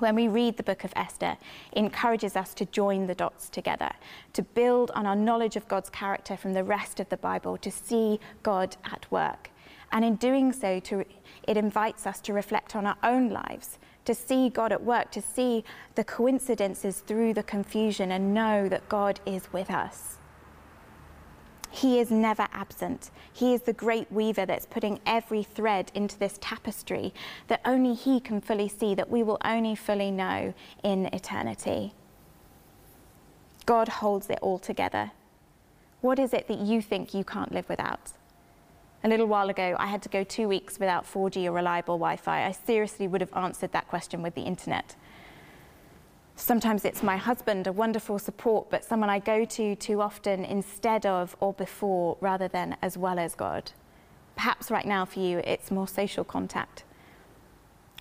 When 0.01 0.17
we 0.17 0.27
read 0.27 0.57
the 0.57 0.65
book 0.65 0.83
of 0.83 0.93
Esther, 0.97 1.37
it 1.73 1.79
encourages 1.79 2.35
us 2.35 2.53
to 2.55 2.67
join 2.67 3.07
the 3.07 3.15
dots 3.15 3.49
together, 3.49 3.93
to 4.33 4.43
build 4.43 4.91
on 4.91 5.07
our 5.07 5.15
knowledge 5.15 5.55
of 5.55 5.69
God's 5.69 5.89
character 5.89 6.37
from 6.37 6.53
the 6.53 6.65
rest 6.65 6.99
of 6.99 7.09
the 7.11 7.17
Bible, 7.17 7.57
to 7.59 7.71
see 7.71 8.19
God 8.43 8.77
at 8.85 9.11
work. 9.13 9.51
And 9.93 10.05
in 10.05 10.17
doing 10.17 10.53
so, 10.53 10.81
to, 10.81 11.05
it 11.47 11.57
invites 11.57 12.07
us 12.07 12.21
to 12.23 12.33
reflect 12.33 12.75
on 12.75 12.87
our 12.87 12.97
own 13.05 13.31
lives, 13.31 13.79
to 14.05 14.15
see 14.15 14.49
God 14.49 14.73
at 14.73 14.83
work, 14.83 15.13
to 15.13 15.23
see 15.23 15.63
the 15.95 16.03
coincidences 16.03 16.99
through 16.99 17.35
the 17.35 17.45
confusion 17.45 18.11
and 18.11 18.35
know 18.35 18.69
that 18.69 18.89
God 18.89 19.21
is 19.25 19.53
with 19.53 19.71
us. 19.71 20.19
He 21.75 21.99
is 21.99 22.09
never 22.09 22.47
absent. 22.53 23.11
He 23.33 23.53
is 23.53 23.63
the 23.63 23.73
great 23.73 24.11
weaver 24.13 24.47
that's 24.47 24.65
putting 24.65 25.01
every 25.05 25.43
thread 25.43 25.91
into 25.93 26.17
this 26.17 26.39
tapestry 26.41 27.13
that 27.49 27.61
only 27.65 27.95
He 27.95 28.21
can 28.21 28.41
fully 28.41 28.69
see, 28.69 28.95
that 28.95 29.11
we 29.11 29.25
will 29.25 29.39
only 29.45 29.75
fully 29.75 30.13
know 30.13 30.55
in 30.85 31.07
eternity. 31.07 31.93
God 33.67 33.89
holds 33.89 34.31
it 34.31 34.39
all 34.41 34.61
together. 34.61 35.11
What 36.01 36.21
is 36.21 36.33
it 36.33 36.47
that 36.47 36.61
you 36.61 36.81
think 36.81 37.13
you 37.13 37.25
can't 37.25 37.51
live 37.51 37.69
without? 37.69 38.13
A 39.03 39.09
little 39.09 39.27
while 39.27 39.49
ago, 39.49 39.75
I 39.77 39.87
had 39.87 40.03
to 40.03 40.09
go 40.09 40.23
two 40.23 40.47
weeks 40.47 40.79
without 40.79 41.05
4G 41.05 41.47
or 41.47 41.53
reliable 41.53 41.97
Wi 41.97 42.15
Fi. 42.17 42.47
I 42.47 42.53
seriously 42.53 43.09
would 43.09 43.21
have 43.21 43.35
answered 43.35 43.73
that 43.73 43.89
question 43.89 44.23
with 44.23 44.37
the 44.37 44.43
internet. 44.43 44.95
Sometimes 46.37 46.85
it's 46.85 47.03
my 47.03 47.17
husband, 47.17 47.67
a 47.67 47.73
wonderful 47.73 48.19
support, 48.19 48.69
but 48.69 48.85
someone 48.85 49.09
I 49.09 49.21
go 49.21 49.45
to 49.45 49.77
too 49.77 50.01
often 50.01 50.45
instead 50.45 51.07
of 51.07 51.37
or 51.39 51.53
before 51.53 52.17
rather 52.21 52.49
than 52.49 52.77
as 52.83 52.99
well 52.99 53.19
as 53.19 53.35
God. 53.35 53.71
Perhaps 54.35 54.71
right 54.71 54.87
now 54.87 55.05
for 55.05 55.21
you, 55.21 55.39
it's 55.39 55.71
more 55.71 55.87
social 55.87 56.25
contact. 56.25 56.85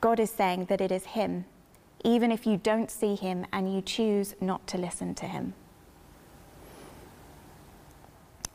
God 0.02 0.20
is 0.20 0.32
saying 0.32 0.66
that 0.66 0.82
it 0.82 0.92
is 0.92 1.06
Him, 1.06 1.46
even 2.04 2.32
if 2.32 2.48
you 2.48 2.58
don't 2.58 2.90
see 2.90 3.16
Him 3.16 3.46
and 3.54 3.74
you 3.74 3.82
choose 3.82 4.36
not 4.42 4.66
to 4.68 4.78
listen 4.80 5.14
to 5.16 5.28
Him. 5.28 5.54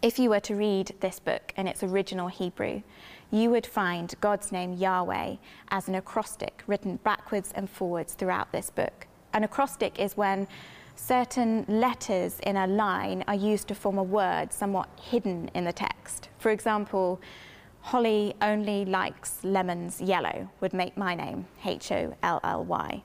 If 0.03 0.19
you 0.19 0.31
were 0.31 0.41
to 0.41 0.55
read 0.55 0.95
this 1.01 1.19
book 1.19 1.53
in 1.57 1.67
its 1.67 1.83
original 1.83 2.29
Hebrew, 2.29 2.83
you 3.31 3.51
would 3.51 3.67
find 3.67 4.15
God's 4.21 4.53
name 4.53 4.73
Yahweh 4.73 5.37
as 5.71 5.89
an 5.89 5.95
acrostic 5.95 6.63
written 6.67 6.97
backwards 6.97 7.53
and 7.55 7.71
forwards 7.71 8.15
throughout 8.15 8.53
this 8.53 8.71
book. 8.71 9.07
An 9.39 9.45
acrostic 9.45 10.01
is 10.01 10.17
when 10.17 10.49
certain 10.97 11.65
letters 11.69 12.41
in 12.41 12.57
a 12.57 12.67
line 12.67 13.23
are 13.29 13.37
used 13.37 13.69
to 13.69 13.75
form 13.77 13.97
a 13.97 14.03
word 14.03 14.53
somewhat 14.53 14.89
hidden 15.01 15.49
in 15.55 15.63
the 15.63 15.73
text. 15.73 16.29
For 16.41 16.51
example, 16.51 17.21
Holly 17.83 18.35
only 18.43 18.85
likes 18.85 19.39
lemons 19.45 20.01
yellow 20.01 20.51
would 20.61 20.73
make 20.73 20.97
my 20.97 21.15
name 21.15 21.47
H 21.65 21.93
O 21.93 22.17
L 22.21 22.41
L 22.43 22.65
Y. 22.65 23.05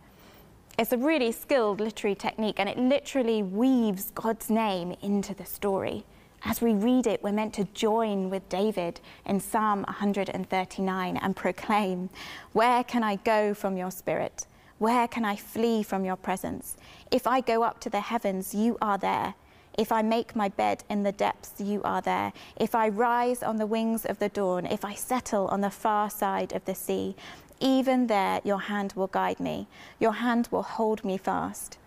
It's 0.79 0.91
a 0.91 0.97
really 0.97 1.31
skilled 1.31 1.79
literary 1.79 2.15
technique 2.15 2.59
and 2.59 2.67
it 2.67 2.79
literally 2.79 3.43
weaves 3.43 4.09
God's 4.15 4.49
name 4.49 4.95
into 5.03 5.35
the 5.35 5.45
story. 5.45 6.03
As 6.45 6.61
we 6.61 6.73
read 6.73 7.05
it, 7.05 7.21
we're 7.21 7.31
meant 7.31 7.53
to 7.53 7.65
join 7.75 8.31
with 8.31 8.49
David 8.49 9.01
in 9.27 9.39
Psalm 9.39 9.83
139 9.83 11.17
and 11.17 11.35
proclaim, 11.35 12.09
Where 12.53 12.83
can 12.83 13.03
I 13.03 13.17
go 13.17 13.53
from 13.53 13.77
your 13.77 13.91
spirit? 13.91 14.47
Where 14.83 15.07
can 15.07 15.23
I 15.23 15.37
flee 15.37 15.81
from 15.81 16.03
your 16.03 16.17
presence? 16.17 16.75
If 17.09 17.25
I 17.25 17.39
go 17.39 17.63
up 17.63 17.79
to 17.79 17.89
the 17.89 18.01
heavens, 18.01 18.53
you 18.53 18.77
are 18.81 18.97
there. 18.97 19.33
If 19.77 19.93
I 19.93 20.01
make 20.01 20.35
my 20.35 20.49
bed 20.49 20.83
in 20.89 21.03
the 21.03 21.13
depths, 21.13 21.53
you 21.57 21.81
are 21.83 22.01
there. 22.01 22.33
If 22.57 22.75
I 22.75 22.89
rise 22.89 23.41
on 23.41 23.55
the 23.55 23.65
wings 23.65 24.03
of 24.03 24.19
the 24.19 24.27
dawn, 24.27 24.65
if 24.65 24.83
I 24.83 24.93
settle 24.93 25.47
on 25.47 25.61
the 25.61 25.69
far 25.69 26.09
side 26.09 26.51
of 26.51 26.65
the 26.65 26.75
sea, 26.75 27.15
even 27.61 28.07
there 28.07 28.41
your 28.43 28.59
hand 28.59 28.91
will 28.97 29.07
guide 29.07 29.39
me. 29.39 29.67
Your 30.01 30.15
hand 30.15 30.49
will 30.51 30.63
hold 30.63 31.05
me 31.05 31.15
fast. 31.15 31.77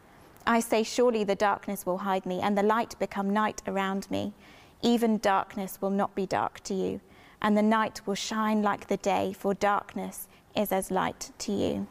I 0.47 0.61
say, 0.61 0.83
Surely 0.83 1.23
the 1.23 1.35
darkness 1.35 1.85
will 1.85 1.99
hide 1.99 2.25
me, 2.25 2.41
and 2.41 2.57
the 2.57 2.63
light 2.63 2.99
become 2.99 3.29
night 3.29 3.61
around 3.67 4.11
me. 4.11 4.33
Even 4.81 5.19
darkness 5.19 5.83
will 5.83 5.91
not 5.91 6.15
be 6.15 6.25
dark 6.25 6.61
to 6.61 6.73
you, 6.73 7.03
and 7.43 7.59
the 7.59 7.63
night 7.63 8.01
will 8.07 8.15
shine 8.15 8.63
like 8.63 8.87
the 8.87 8.97
day, 8.97 9.35
for 9.35 9.53
darkness 9.53 10.29
is 10.57 10.73
as 10.73 10.91
light 10.91 11.31
to 11.41 11.53
you. 11.53 11.87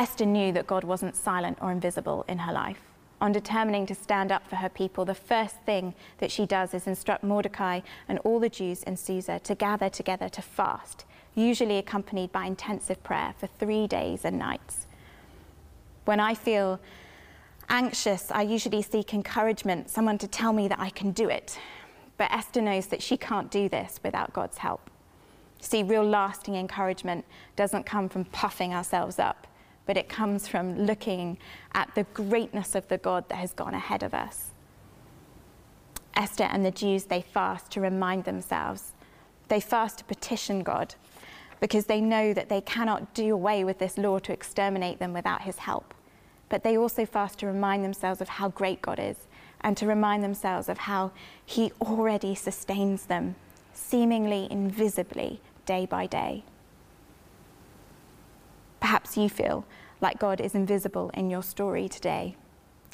Esther 0.00 0.24
knew 0.24 0.50
that 0.50 0.66
God 0.66 0.82
wasn't 0.82 1.14
silent 1.14 1.58
or 1.60 1.70
invisible 1.70 2.24
in 2.26 2.38
her 2.38 2.54
life. 2.54 2.80
On 3.20 3.32
determining 3.32 3.84
to 3.84 3.94
stand 3.94 4.32
up 4.32 4.48
for 4.48 4.56
her 4.56 4.70
people, 4.70 5.04
the 5.04 5.14
first 5.14 5.56
thing 5.66 5.92
that 6.20 6.32
she 6.32 6.46
does 6.46 6.72
is 6.72 6.86
instruct 6.86 7.22
Mordecai 7.22 7.80
and 8.08 8.18
all 8.20 8.40
the 8.40 8.48
Jews 8.48 8.82
in 8.84 8.96
Susa 8.96 9.38
to 9.40 9.54
gather 9.54 9.90
together 9.90 10.30
to 10.30 10.40
fast, 10.40 11.04
usually 11.34 11.76
accompanied 11.76 12.32
by 12.32 12.46
intensive 12.46 13.02
prayer 13.02 13.34
for 13.36 13.46
three 13.46 13.86
days 13.86 14.24
and 14.24 14.38
nights. 14.38 14.86
When 16.06 16.18
I 16.18 16.32
feel 16.32 16.80
anxious, 17.68 18.30
I 18.30 18.40
usually 18.40 18.80
seek 18.80 19.12
encouragement, 19.12 19.90
someone 19.90 20.16
to 20.16 20.26
tell 20.26 20.54
me 20.54 20.66
that 20.68 20.80
I 20.80 20.88
can 20.88 21.10
do 21.10 21.28
it. 21.28 21.58
But 22.16 22.32
Esther 22.32 22.62
knows 22.62 22.86
that 22.86 23.02
she 23.02 23.18
can't 23.18 23.50
do 23.50 23.68
this 23.68 24.00
without 24.02 24.32
God's 24.32 24.56
help. 24.56 24.88
See, 25.60 25.82
real 25.82 26.04
lasting 26.04 26.54
encouragement 26.54 27.26
doesn't 27.54 27.84
come 27.84 28.08
from 28.08 28.24
puffing 28.24 28.72
ourselves 28.72 29.18
up 29.18 29.46
but 29.90 29.96
it 29.96 30.08
comes 30.08 30.46
from 30.46 30.86
looking 30.86 31.36
at 31.74 31.92
the 31.96 32.04
greatness 32.14 32.76
of 32.76 32.86
the 32.86 32.96
God 32.96 33.28
that 33.28 33.38
has 33.38 33.52
gone 33.52 33.74
ahead 33.74 34.04
of 34.04 34.14
us. 34.14 34.52
Esther 36.14 36.44
and 36.44 36.64
the 36.64 36.70
Jews, 36.70 37.06
they 37.06 37.22
fast 37.22 37.72
to 37.72 37.80
remind 37.80 38.22
themselves. 38.22 38.92
They 39.48 39.58
fast 39.58 39.98
to 39.98 40.04
petition 40.04 40.62
God 40.62 40.94
because 41.58 41.86
they 41.86 42.00
know 42.00 42.32
that 42.32 42.48
they 42.48 42.60
cannot 42.60 43.14
do 43.14 43.34
away 43.34 43.64
with 43.64 43.80
this 43.80 43.98
law 43.98 44.20
to 44.20 44.32
exterminate 44.32 45.00
them 45.00 45.12
without 45.12 45.42
his 45.42 45.58
help. 45.58 45.92
But 46.48 46.62
they 46.62 46.78
also 46.78 47.04
fast 47.04 47.40
to 47.40 47.48
remind 47.48 47.84
themselves 47.84 48.20
of 48.20 48.28
how 48.28 48.50
great 48.50 48.80
God 48.80 49.00
is 49.00 49.26
and 49.60 49.76
to 49.76 49.88
remind 49.88 50.22
themselves 50.22 50.68
of 50.68 50.78
how 50.78 51.10
he 51.44 51.72
already 51.80 52.36
sustains 52.36 53.06
them, 53.06 53.34
seemingly 53.72 54.46
invisibly, 54.52 55.40
day 55.66 55.84
by 55.84 56.06
day. 56.06 56.44
Perhaps 58.80 59.16
you 59.16 59.28
feel 59.28 59.64
like 60.00 60.18
God 60.18 60.40
is 60.40 60.54
invisible 60.54 61.10
in 61.14 61.30
your 61.30 61.42
story 61.42 61.88
today. 61.88 62.36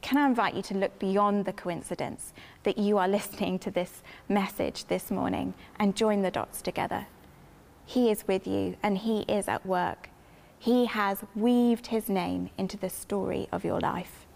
Can 0.02 0.18
I 0.18 0.26
invite 0.26 0.54
you 0.54 0.62
to 0.62 0.76
look 0.76 0.98
beyond 0.98 1.44
the 1.44 1.52
coincidence 1.52 2.32
that 2.64 2.78
you 2.78 2.98
are 2.98 3.08
listening 3.08 3.58
to 3.60 3.70
this 3.70 4.02
message 4.28 4.86
this 4.86 5.10
morning 5.10 5.54
and 5.78 5.96
join 5.96 6.22
the 6.22 6.30
dots 6.30 6.62
together? 6.62 7.06
He 7.84 8.10
is 8.10 8.26
with 8.26 8.46
you 8.46 8.76
and 8.82 8.98
He 8.98 9.20
is 9.22 9.48
at 9.48 9.64
work. 9.64 10.10
He 10.58 10.86
has 10.86 11.24
weaved 11.34 11.88
His 11.88 12.08
name 12.08 12.50
into 12.58 12.76
the 12.76 12.90
story 12.90 13.48
of 13.52 13.64
your 13.64 13.80
life. 13.80 14.26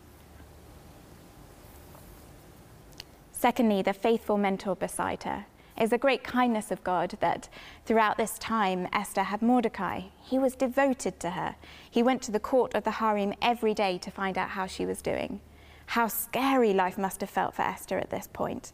Secondly, 3.32 3.82
the 3.82 3.92
faithful 3.92 4.36
mentor 4.36 4.76
beside 4.76 5.22
her 5.22 5.46
is 5.80 5.92
a 5.92 5.98
great 5.98 6.22
kindness 6.22 6.70
of 6.70 6.84
God 6.84 7.16
that 7.20 7.48
throughout 7.86 8.18
this 8.18 8.38
time 8.38 8.86
Esther 8.92 9.22
had 9.22 9.40
Mordecai. 9.40 10.02
He 10.22 10.38
was 10.38 10.54
devoted 10.54 11.18
to 11.20 11.30
her. 11.30 11.56
He 11.90 12.02
went 12.02 12.20
to 12.22 12.30
the 12.30 12.38
court 12.38 12.74
of 12.74 12.84
the 12.84 12.90
harem 12.92 13.32
every 13.40 13.72
day 13.72 13.96
to 13.98 14.10
find 14.10 14.36
out 14.36 14.50
how 14.50 14.66
she 14.66 14.84
was 14.84 15.00
doing. 15.00 15.40
How 15.86 16.06
scary 16.06 16.74
life 16.74 16.98
must 16.98 17.22
have 17.22 17.30
felt 17.30 17.54
for 17.54 17.62
Esther 17.62 17.98
at 17.98 18.10
this 18.10 18.28
point. 18.30 18.72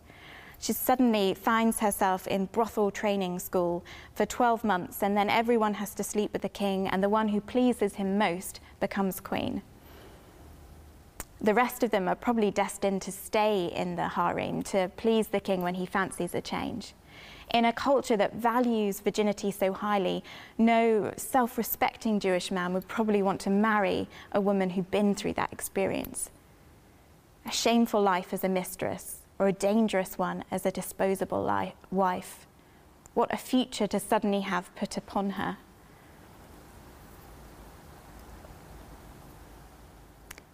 She 0.58 0.72
suddenly 0.72 1.34
finds 1.34 1.80
herself 1.80 2.26
in 2.26 2.46
brothel 2.46 2.90
training 2.90 3.38
school 3.38 3.84
for 4.14 4.26
12 4.26 4.64
months, 4.64 5.02
and 5.02 5.16
then 5.16 5.30
everyone 5.30 5.74
has 5.74 5.94
to 5.94 6.02
sleep 6.02 6.32
with 6.32 6.42
the 6.42 6.48
king, 6.48 6.88
and 6.88 7.02
the 7.02 7.08
one 7.08 7.28
who 7.28 7.40
pleases 7.40 7.94
him 7.94 8.18
most 8.18 8.60
becomes 8.80 9.20
queen. 9.20 9.62
The 11.46 11.54
rest 11.54 11.84
of 11.84 11.92
them 11.92 12.08
are 12.08 12.16
probably 12.16 12.50
destined 12.50 13.02
to 13.02 13.12
stay 13.12 13.66
in 13.66 13.94
the 13.94 14.08
harem 14.08 14.62
to 14.64 14.90
please 14.96 15.28
the 15.28 15.38
king 15.38 15.62
when 15.62 15.76
he 15.76 15.86
fancies 15.86 16.34
a 16.34 16.40
change. 16.40 16.92
In 17.54 17.64
a 17.64 17.72
culture 17.72 18.16
that 18.16 18.34
values 18.34 18.98
virginity 18.98 19.52
so 19.52 19.72
highly, 19.72 20.24
no 20.58 21.14
self 21.16 21.56
respecting 21.56 22.18
Jewish 22.18 22.50
man 22.50 22.74
would 22.74 22.88
probably 22.88 23.22
want 23.22 23.40
to 23.42 23.50
marry 23.50 24.08
a 24.32 24.40
woman 24.40 24.70
who'd 24.70 24.90
been 24.90 25.14
through 25.14 25.34
that 25.34 25.52
experience. 25.52 26.30
A 27.46 27.52
shameful 27.52 28.02
life 28.02 28.34
as 28.34 28.42
a 28.42 28.48
mistress, 28.48 29.20
or 29.38 29.46
a 29.46 29.52
dangerous 29.52 30.18
one 30.18 30.42
as 30.50 30.66
a 30.66 30.72
disposable 30.72 31.44
wife. 31.92 32.48
What 33.14 33.32
a 33.32 33.36
future 33.36 33.86
to 33.86 34.00
suddenly 34.00 34.40
have 34.40 34.74
put 34.74 34.96
upon 34.96 35.30
her. 35.38 35.58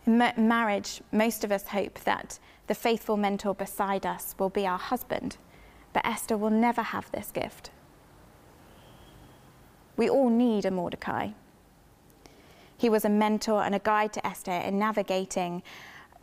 In 0.07 0.19
ma- 0.19 0.33
marriage, 0.37 1.01
most 1.13 1.45
of 1.45 1.53
us 1.53 1.69
hope 1.69 2.01
that 2.01 2.39
the 2.67 2.75
faithful 2.75 3.17
mentor 3.17 3.55
beside 3.55 4.05
us 4.07 4.35
will 4.39 4.51
be 4.51 4.67
our 4.67 4.79
husband, 4.79 5.37
but 5.93 6.07
Esther 6.07 6.37
will 6.37 6.51
never 6.51 6.83
have 6.83 7.11
this 7.11 7.31
gift. 7.31 7.71
We 9.97 10.09
all 10.09 10.31
need 10.31 10.65
a 10.65 10.71
Mordecai. 10.71 11.31
He 12.77 12.89
was 12.89 13.05
a 13.05 13.09
mentor 13.09 13.63
and 13.63 13.75
a 13.75 13.79
guide 13.79 14.13
to 14.15 14.27
Esther 14.27 14.51
in 14.53 14.79
navigating 14.79 15.63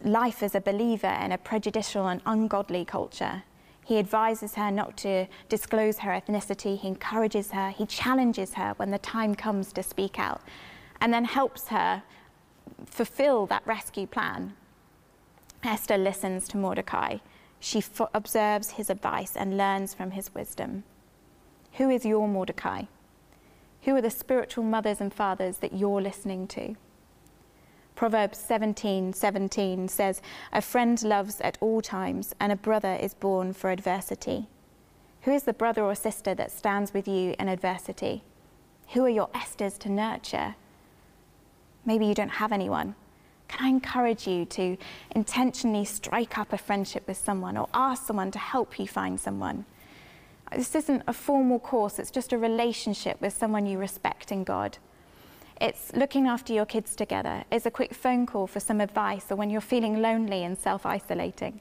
life 0.03 0.43
as 0.43 0.55
a 0.55 0.61
believer 0.61 1.07
in 1.07 1.31
a 1.31 1.37
prejudicial 1.37 2.07
and 2.07 2.21
ungodly 2.25 2.83
culture. 2.83 3.43
He 3.85 3.97
advises 3.97 4.55
her 4.55 4.69
not 4.69 4.97
to 4.97 5.25
disclose 5.47 5.99
her 5.99 6.11
ethnicity. 6.11 6.77
He 6.77 6.87
encourages 6.87 7.51
her. 7.51 7.69
He 7.69 7.85
challenges 7.85 8.53
her 8.55 8.73
when 8.77 8.91
the 8.91 8.99
time 8.99 9.35
comes 9.35 9.73
to 9.73 9.83
speak 9.83 10.19
out, 10.19 10.41
and 11.01 11.13
then 11.13 11.25
helps 11.25 11.69
her 11.69 12.03
fulfill 12.85 13.45
that 13.47 13.65
rescue 13.65 14.07
plan. 14.07 14.53
Esther 15.63 15.97
listens 15.97 16.47
to 16.47 16.57
Mordecai. 16.57 17.17
She 17.59 17.83
observes 18.13 18.71
his 18.71 18.89
advice 18.89 19.35
and 19.35 19.57
learns 19.57 19.93
from 19.93 20.11
his 20.11 20.33
wisdom. 20.33 20.83
Who 21.73 21.89
is 21.89 22.05
your 22.05 22.27
Mordecai? 22.27 22.83
Who 23.83 23.95
are 23.95 24.01
the 24.01 24.09
spiritual 24.09 24.63
mothers 24.63 25.01
and 25.01 25.13
fathers 25.13 25.57
that 25.57 25.73
you're 25.73 26.01
listening 26.01 26.47
to? 26.49 26.75
Proverbs 27.95 28.37
17 28.37 29.11
17 29.13 29.89
says, 29.89 30.21
A 30.53 30.61
friend 30.61 31.01
loves 31.03 31.41
at 31.41 31.57
all 31.59 31.81
times, 31.81 32.33
and 32.39 32.51
a 32.51 32.55
brother 32.55 32.95
is 32.95 33.13
born 33.13 33.51
for 33.51 33.71
adversity. 33.71 34.47
Who 35.23 35.31
is 35.31 35.43
the 35.43 35.53
brother 35.53 35.83
or 35.83 35.95
sister 35.95 36.33
that 36.35 36.51
stands 36.51 36.93
with 36.93 37.07
you 37.07 37.35
in 37.37 37.49
adversity? 37.49 38.23
Who 38.93 39.03
are 39.03 39.09
your 39.09 39.27
Esthers 39.29 39.77
to 39.79 39.89
nurture? 39.89 40.55
Maybe 41.89 42.05
you 42.05 42.13
don't 42.13 42.29
have 42.29 42.51
anyone. 42.51 42.93
Can 43.47 43.65
I 43.65 43.69
encourage 43.69 44.27
you 44.27 44.45
to 44.45 44.77
intentionally 45.15 45.85
strike 45.85 46.37
up 46.37 46.53
a 46.53 46.57
friendship 46.59 47.07
with 47.07 47.17
someone 47.17 47.57
or 47.57 47.67
ask 47.73 48.05
someone 48.05 48.29
to 48.29 48.37
help 48.37 48.77
you 48.77 48.87
find 48.87 49.19
someone? 49.19 49.65
This 50.55 50.75
isn't 50.75 51.01
a 51.07 51.13
formal 51.13 51.57
course, 51.57 51.97
it's 51.97 52.11
just 52.11 52.31
a 52.31 52.37
relationship 52.37 53.19
with 53.19 53.33
someone 53.33 53.65
you 53.65 53.79
respect 53.79 54.31
in 54.31 54.43
God. 54.43 54.77
It's 55.59 55.91
looking 55.95 56.27
after 56.27 56.53
your 56.53 56.67
kids 56.67 56.95
together. 56.95 57.43
It's 57.51 57.65
a 57.65 57.71
quick 57.71 57.95
phone 57.95 58.27
call 58.27 58.45
for 58.45 58.59
some 58.59 58.81
advice 58.81 59.31
or 59.31 59.35
when 59.35 59.49
you're 59.49 59.59
feeling 59.59 59.99
lonely 59.99 60.43
and 60.43 60.55
self 60.55 60.85
isolating. 60.85 61.59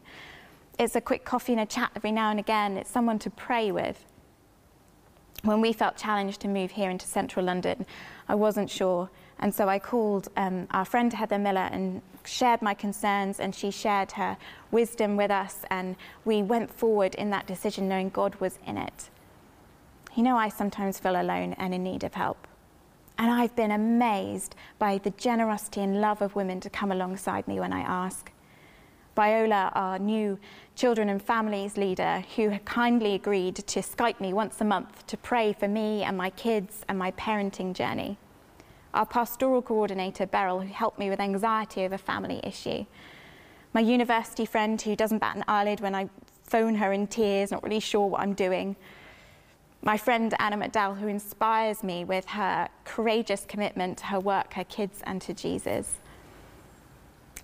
It's 0.78 0.94
a 0.94 1.00
quick 1.00 1.24
coffee 1.24 1.52
and 1.52 1.62
a 1.62 1.64
chat 1.64 1.92
every 1.96 2.12
now 2.12 2.30
and 2.30 2.38
again. 2.38 2.76
It's 2.76 2.90
someone 2.90 3.18
to 3.20 3.30
pray 3.30 3.72
with. 3.72 4.04
When 5.42 5.62
we 5.62 5.72
felt 5.72 5.96
challenged 5.96 6.40
to 6.40 6.48
move 6.48 6.72
here 6.72 6.90
into 6.90 7.06
central 7.06 7.46
London, 7.46 7.86
I 8.28 8.34
wasn't 8.34 8.68
sure 8.68 9.08
and 9.40 9.54
so 9.54 9.68
I 9.68 9.78
called 9.78 10.28
um, 10.36 10.66
our 10.72 10.84
friend 10.84 11.12
Heather 11.12 11.38
Miller 11.38 11.68
and 11.70 12.02
shared 12.24 12.60
my 12.60 12.74
concerns, 12.74 13.38
and 13.38 13.54
she 13.54 13.70
shared 13.70 14.12
her 14.12 14.36
wisdom 14.70 15.16
with 15.16 15.30
us. 15.30 15.58
And 15.70 15.96
we 16.24 16.42
went 16.42 16.72
forward 16.72 17.14
in 17.14 17.30
that 17.30 17.46
decision 17.46 17.88
knowing 17.88 18.10
God 18.10 18.34
was 18.36 18.58
in 18.66 18.76
it. 18.76 19.10
You 20.14 20.24
know, 20.24 20.36
I 20.36 20.48
sometimes 20.48 20.98
feel 20.98 21.20
alone 21.20 21.54
and 21.54 21.72
in 21.72 21.84
need 21.84 22.02
of 22.02 22.14
help. 22.14 22.46
And 23.16 23.30
I've 23.30 23.54
been 23.54 23.70
amazed 23.70 24.54
by 24.78 24.98
the 24.98 25.10
generosity 25.10 25.80
and 25.80 26.00
love 26.00 26.20
of 26.22 26.34
women 26.34 26.60
to 26.60 26.70
come 26.70 26.90
alongside 26.90 27.46
me 27.46 27.60
when 27.60 27.72
I 27.72 27.80
ask. 27.80 28.32
Viola, 29.14 29.72
our 29.74 29.98
new 29.98 30.38
children 30.76 31.08
and 31.08 31.20
families 31.20 31.76
leader, 31.76 32.24
who 32.36 32.56
kindly 32.60 33.14
agreed 33.14 33.56
to 33.56 33.80
Skype 33.80 34.20
me 34.20 34.32
once 34.32 34.60
a 34.60 34.64
month 34.64 35.04
to 35.08 35.16
pray 35.16 35.52
for 35.52 35.66
me 35.66 36.02
and 36.04 36.16
my 36.16 36.30
kids 36.30 36.84
and 36.88 36.98
my 36.98 37.10
parenting 37.12 37.74
journey 37.74 38.18
our 38.94 39.06
pastoral 39.06 39.62
coordinator, 39.62 40.26
Beryl, 40.26 40.60
who 40.60 40.72
helped 40.72 40.98
me 40.98 41.10
with 41.10 41.20
anxiety 41.20 41.84
over 41.84 41.98
family 41.98 42.40
issue. 42.42 42.84
My 43.74 43.80
university 43.80 44.46
friend 44.46 44.80
who 44.80 44.96
doesn't 44.96 45.18
bat 45.18 45.36
an 45.36 45.44
eyelid 45.46 45.80
when 45.80 45.94
I 45.94 46.08
phone 46.42 46.76
her 46.76 46.92
in 46.92 47.06
tears, 47.06 47.50
not 47.50 47.62
really 47.62 47.80
sure 47.80 48.06
what 48.06 48.20
I'm 48.20 48.32
doing. 48.32 48.76
My 49.82 49.96
friend 49.96 50.34
Anna 50.38 50.56
McDowell, 50.56 50.98
who 50.98 51.06
inspires 51.06 51.84
me 51.84 52.04
with 52.04 52.26
her 52.26 52.68
courageous 52.84 53.44
commitment 53.46 53.98
to 53.98 54.06
her 54.06 54.20
work, 54.20 54.54
her 54.54 54.64
kids, 54.64 55.00
and 55.04 55.20
to 55.22 55.34
Jesus. 55.34 55.98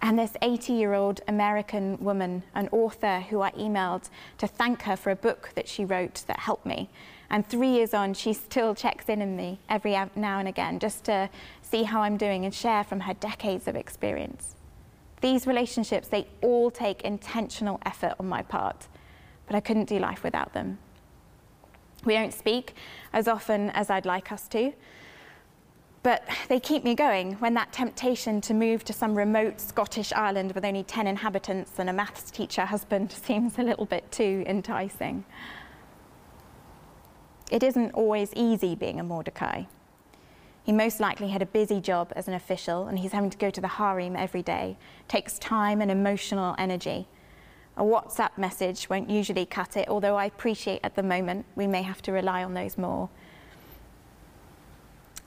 And 0.02 0.18
this 0.18 0.36
80 0.42 0.72
year 0.72 0.94
old 0.94 1.20
American 1.28 1.98
woman, 1.98 2.42
an 2.54 2.68
author 2.72 3.20
who 3.20 3.40
I 3.40 3.52
emailed 3.52 4.10
to 4.38 4.46
thank 4.46 4.82
her 4.82 4.96
for 4.96 5.10
a 5.10 5.16
book 5.16 5.50
that 5.54 5.68
she 5.68 5.84
wrote 5.84 6.24
that 6.26 6.40
helped 6.40 6.66
me 6.66 6.90
and 7.30 7.46
three 7.46 7.70
years 7.70 7.94
on, 7.94 8.14
she 8.14 8.32
still 8.32 8.74
checks 8.74 9.08
in 9.08 9.22
on 9.22 9.36
me 9.36 9.58
every 9.68 9.92
now 10.14 10.38
and 10.38 10.48
again 10.48 10.78
just 10.78 11.04
to 11.04 11.30
see 11.62 11.84
how 11.84 12.02
I'm 12.02 12.16
doing 12.16 12.44
and 12.44 12.54
share 12.54 12.84
from 12.84 13.00
her 13.00 13.14
decades 13.14 13.66
of 13.66 13.76
experience. 13.76 14.54
These 15.20 15.46
relationships, 15.46 16.08
they 16.08 16.26
all 16.42 16.70
take 16.70 17.02
intentional 17.02 17.80
effort 17.86 18.14
on 18.20 18.28
my 18.28 18.42
part, 18.42 18.88
but 19.46 19.56
I 19.56 19.60
couldn't 19.60 19.86
do 19.86 19.98
life 19.98 20.22
without 20.22 20.52
them. 20.52 20.78
We 22.04 22.14
don't 22.14 22.34
speak 22.34 22.74
as 23.12 23.26
often 23.26 23.70
as 23.70 23.88
I'd 23.88 24.04
like 24.04 24.30
us 24.30 24.46
to, 24.48 24.74
but 26.02 26.22
they 26.48 26.60
keep 26.60 26.84
me 26.84 26.94
going 26.94 27.32
when 27.36 27.54
that 27.54 27.72
temptation 27.72 28.42
to 28.42 28.52
move 28.52 28.84
to 28.84 28.92
some 28.92 29.14
remote 29.14 29.58
Scottish 29.58 30.12
island 30.12 30.52
with 30.52 30.62
only 30.62 30.82
10 30.82 31.06
inhabitants 31.06 31.72
and 31.78 31.88
a 31.88 31.94
maths 31.94 32.30
teacher 32.30 32.66
husband 32.66 33.10
seems 33.24 33.58
a 33.58 33.62
little 33.62 33.86
bit 33.86 34.12
too 34.12 34.44
enticing. 34.46 35.24
It 37.50 37.62
isn't 37.62 37.92
always 37.92 38.32
easy 38.34 38.74
being 38.74 38.98
a 38.98 39.04
Mordecai. 39.04 39.64
He 40.64 40.72
most 40.72 40.98
likely 40.98 41.28
had 41.28 41.42
a 41.42 41.46
busy 41.46 41.80
job 41.80 42.12
as 42.16 42.26
an 42.26 42.34
official 42.34 42.86
and 42.86 42.98
he's 42.98 43.12
having 43.12 43.30
to 43.30 43.36
go 43.36 43.50
to 43.50 43.60
the 43.60 43.68
harem 43.68 44.16
every 44.16 44.42
day. 44.42 44.76
It 45.00 45.08
takes 45.08 45.38
time 45.38 45.82
and 45.82 45.90
emotional 45.90 46.54
energy. 46.58 47.06
A 47.76 47.82
WhatsApp 47.82 48.38
message 48.38 48.88
won't 48.88 49.10
usually 49.10 49.44
cut 49.44 49.76
it, 49.76 49.88
although 49.88 50.16
I 50.16 50.24
appreciate 50.24 50.80
at 50.82 50.94
the 50.94 51.02
moment 51.02 51.44
we 51.54 51.66
may 51.66 51.82
have 51.82 52.00
to 52.02 52.12
rely 52.12 52.42
on 52.42 52.54
those 52.54 52.78
more. 52.78 53.10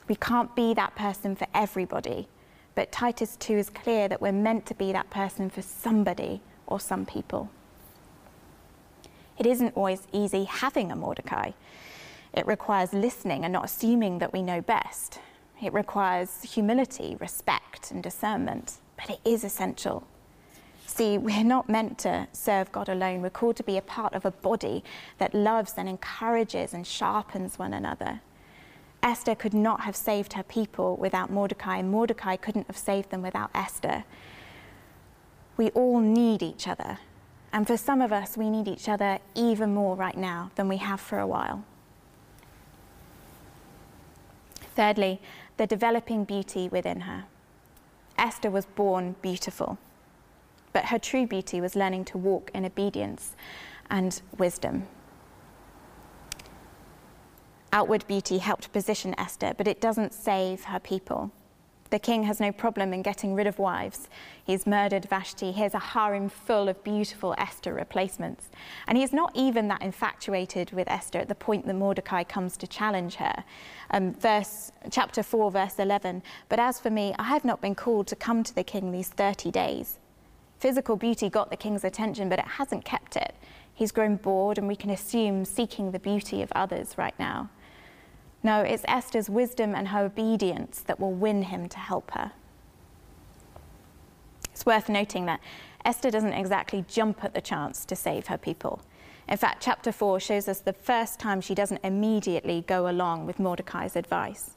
We 0.07 0.15
can't 0.15 0.55
be 0.55 0.73
that 0.73 0.95
person 0.95 1.35
for 1.35 1.47
everybody, 1.53 2.27
but 2.73 2.91
Titus 2.91 3.35
2 3.37 3.53
is 3.57 3.69
clear 3.69 4.07
that 4.07 4.21
we're 4.21 4.31
meant 4.31 4.65
to 4.67 4.73
be 4.73 4.91
that 4.93 5.09
person 5.09 5.49
for 5.49 5.61
somebody 5.61 6.41
or 6.65 6.79
some 6.79 7.05
people. 7.05 7.51
It 9.37 9.45
isn't 9.45 9.75
always 9.75 10.07
easy 10.11 10.45
having 10.45 10.91
a 10.91 10.95
Mordecai. 10.95 11.51
It 12.37 12.45
requires 12.45 12.93
listening 12.93 13.45
and 13.45 13.51
not 13.51 13.65
assuming 13.65 14.19
that 14.19 14.31
we 14.31 14.43
know 14.43 14.61
best. 14.61 15.19
It 15.59 15.73
requires 15.73 16.43
humility, 16.43 17.17
respect, 17.19 17.89
and 17.89 18.03
discernment, 18.03 18.75
but 18.95 19.09
it 19.09 19.19
is 19.25 19.43
essential. 19.43 20.07
See, 20.85 21.17
we're 21.17 21.43
not 21.43 21.67
meant 21.67 21.97
to 21.99 22.27
serve 22.33 22.71
God 22.71 22.89
alone. 22.89 23.23
We're 23.23 23.31
called 23.31 23.55
to 23.55 23.63
be 23.63 23.75
a 23.75 23.81
part 23.81 24.13
of 24.13 24.23
a 24.23 24.29
body 24.29 24.83
that 25.17 25.33
loves 25.33 25.73
and 25.77 25.89
encourages 25.89 26.75
and 26.75 26.85
sharpens 26.85 27.57
one 27.57 27.73
another. 27.73 28.21
Esther 29.01 29.33
could 29.33 29.55
not 29.55 29.81
have 29.81 29.95
saved 29.95 30.33
her 30.33 30.43
people 30.43 30.95
without 30.95 31.31
Mordecai, 31.31 31.77
and 31.77 31.89
Mordecai 31.89 32.35
couldn't 32.35 32.67
have 32.67 32.77
saved 32.77 33.09
them 33.09 33.23
without 33.23 33.49
Esther. 33.55 34.03
We 35.57 35.71
all 35.71 35.99
need 36.01 36.43
each 36.43 36.67
other. 36.67 36.99
And 37.51 37.65
for 37.65 37.77
some 37.77 37.99
of 37.99 38.13
us, 38.13 38.37
we 38.37 38.51
need 38.51 38.67
each 38.67 38.87
other 38.87 39.17
even 39.33 39.73
more 39.73 39.95
right 39.95 40.17
now 40.17 40.51
than 40.53 40.67
we 40.67 40.77
have 40.77 41.01
for 41.01 41.17
a 41.17 41.25
while. 41.25 41.65
Thirdly, 44.77 45.19
the 45.57 45.65
developing 45.65 46.23
beauty 46.23 46.69
within 46.69 46.99
her. 47.01 47.25
Esther 48.15 48.51
was 48.51 48.67
born 48.67 49.15
beautiful, 49.23 49.79
but 50.71 50.85
her 50.85 50.99
true 50.99 51.25
beauty 51.25 51.59
was 51.59 51.75
learning 51.75 52.05
to 52.05 52.17
walk 52.19 52.51
in 52.53 52.63
obedience 52.63 53.35
and 53.89 54.21
wisdom. 54.37 54.85
Outward 57.73 58.05
beauty 58.05 58.37
helped 58.37 58.71
position 58.71 59.15
Esther, 59.17 59.55
but 59.57 59.67
it 59.67 59.81
doesn't 59.81 60.13
save 60.13 60.65
her 60.65 60.79
people. 60.79 61.31
The 61.89 61.99
king 61.99 62.23
has 62.23 62.39
no 62.39 62.51
problem 62.51 62.93
in 62.93 63.01
getting 63.01 63.33
rid 63.33 63.47
of 63.47 63.59
wives. 63.59 64.09
He's 64.43 64.67
murdered 64.67 65.05
Vashti. 65.05 65.51
He 65.51 65.61
has 65.61 65.73
a 65.73 65.79
harem 65.79 66.29
full 66.29 66.67
of 66.67 66.83
beautiful 66.83 67.33
Esther 67.37 67.73
replacements. 67.73 68.49
And 68.87 68.97
he's 68.97 69.13
not 69.13 69.31
even 69.35 69.67
that 69.69 69.81
infatuated 69.81 70.71
with 70.71 70.89
Esther 70.89 71.19
at 71.19 71.29
the 71.29 71.35
point 71.35 71.65
that 71.65 71.75
Mordecai 71.75 72.23
comes 72.23 72.57
to 72.57 72.67
challenge 72.67 73.15
her. 73.15 73.43
Um, 73.91 74.13
verse, 74.15 74.71
chapter 74.91 75.23
4, 75.23 75.51
verse 75.51 75.79
11. 75.79 76.23
But 76.49 76.59
as 76.59 76.79
for 76.79 76.89
me, 76.89 77.15
I 77.17 77.23
have 77.23 77.45
not 77.45 77.61
been 77.61 77.75
called 77.75 78.07
to 78.07 78.15
come 78.15 78.43
to 78.43 78.53
the 78.53 78.63
king 78.63 78.91
these 78.91 79.09
30 79.09 79.51
days. 79.51 79.99
Physical 80.59 80.95
beauty 80.95 81.29
got 81.29 81.49
the 81.49 81.57
king's 81.57 81.83
attention, 81.83 82.29
but 82.29 82.39
it 82.39 82.45
hasn't 82.45 82.83
kept 82.83 83.15
it. 83.15 83.35
He's 83.73 83.91
grown 83.91 84.15
bored, 84.15 84.57
and 84.57 84.67
we 84.67 84.75
can 84.75 84.89
assume 84.89 85.45
seeking 85.45 85.91
the 85.91 85.99
beauty 85.99 86.41
of 86.41 86.51
others 86.53 86.97
right 86.97 87.13
now. 87.19 87.49
No, 88.47 88.61
it's 88.61 88.85
Esther's 88.87 89.29
wisdom 89.29 89.75
and 89.75 89.89
her 89.89 90.05
obedience 90.05 90.79
that 90.87 91.01
will 91.01 91.11
win 91.11 91.41
him 91.41 91.67
to 91.67 91.77
help 91.77 92.11
her. 92.11 92.31
It's 94.53 94.65
worth 94.65 94.87
noting 94.87 95.25
that 95.25 95.41
Esther 95.83 96.09
doesn't 96.09 96.31
exactly 96.31 96.85
jump 96.87 97.25
at 97.25 97.33
the 97.33 97.41
chance 97.41 97.83
to 97.83 97.93
save 97.93 98.27
her 98.27 98.37
people. 98.37 98.79
In 99.27 99.35
fact, 99.35 99.61
chapter 99.61 99.91
4 99.91 100.21
shows 100.21 100.47
us 100.47 100.61
the 100.61 100.71
first 100.71 101.19
time 101.19 101.41
she 101.41 101.53
doesn't 101.53 101.83
immediately 101.83 102.63
go 102.65 102.89
along 102.89 103.25
with 103.25 103.37
Mordecai's 103.37 103.97
advice. 103.97 104.51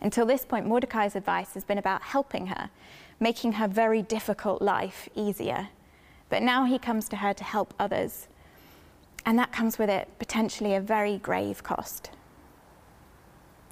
Until 0.00 0.26
this 0.26 0.44
point, 0.44 0.66
Mordecai's 0.66 1.14
advice 1.14 1.54
has 1.54 1.62
been 1.62 1.78
about 1.78 2.02
helping 2.02 2.48
her, 2.48 2.70
making 3.20 3.52
her 3.52 3.68
very 3.68 4.02
difficult 4.02 4.60
life 4.60 5.08
easier. 5.14 5.68
But 6.28 6.42
now 6.42 6.64
he 6.64 6.76
comes 6.76 7.08
to 7.10 7.16
her 7.18 7.32
to 7.34 7.44
help 7.44 7.72
others. 7.78 8.26
And 9.24 9.38
that 9.38 9.52
comes 9.52 9.78
with 9.78 9.90
it 9.90 10.08
potentially 10.18 10.74
a 10.74 10.80
very 10.80 11.18
grave 11.18 11.62
cost. 11.62 12.10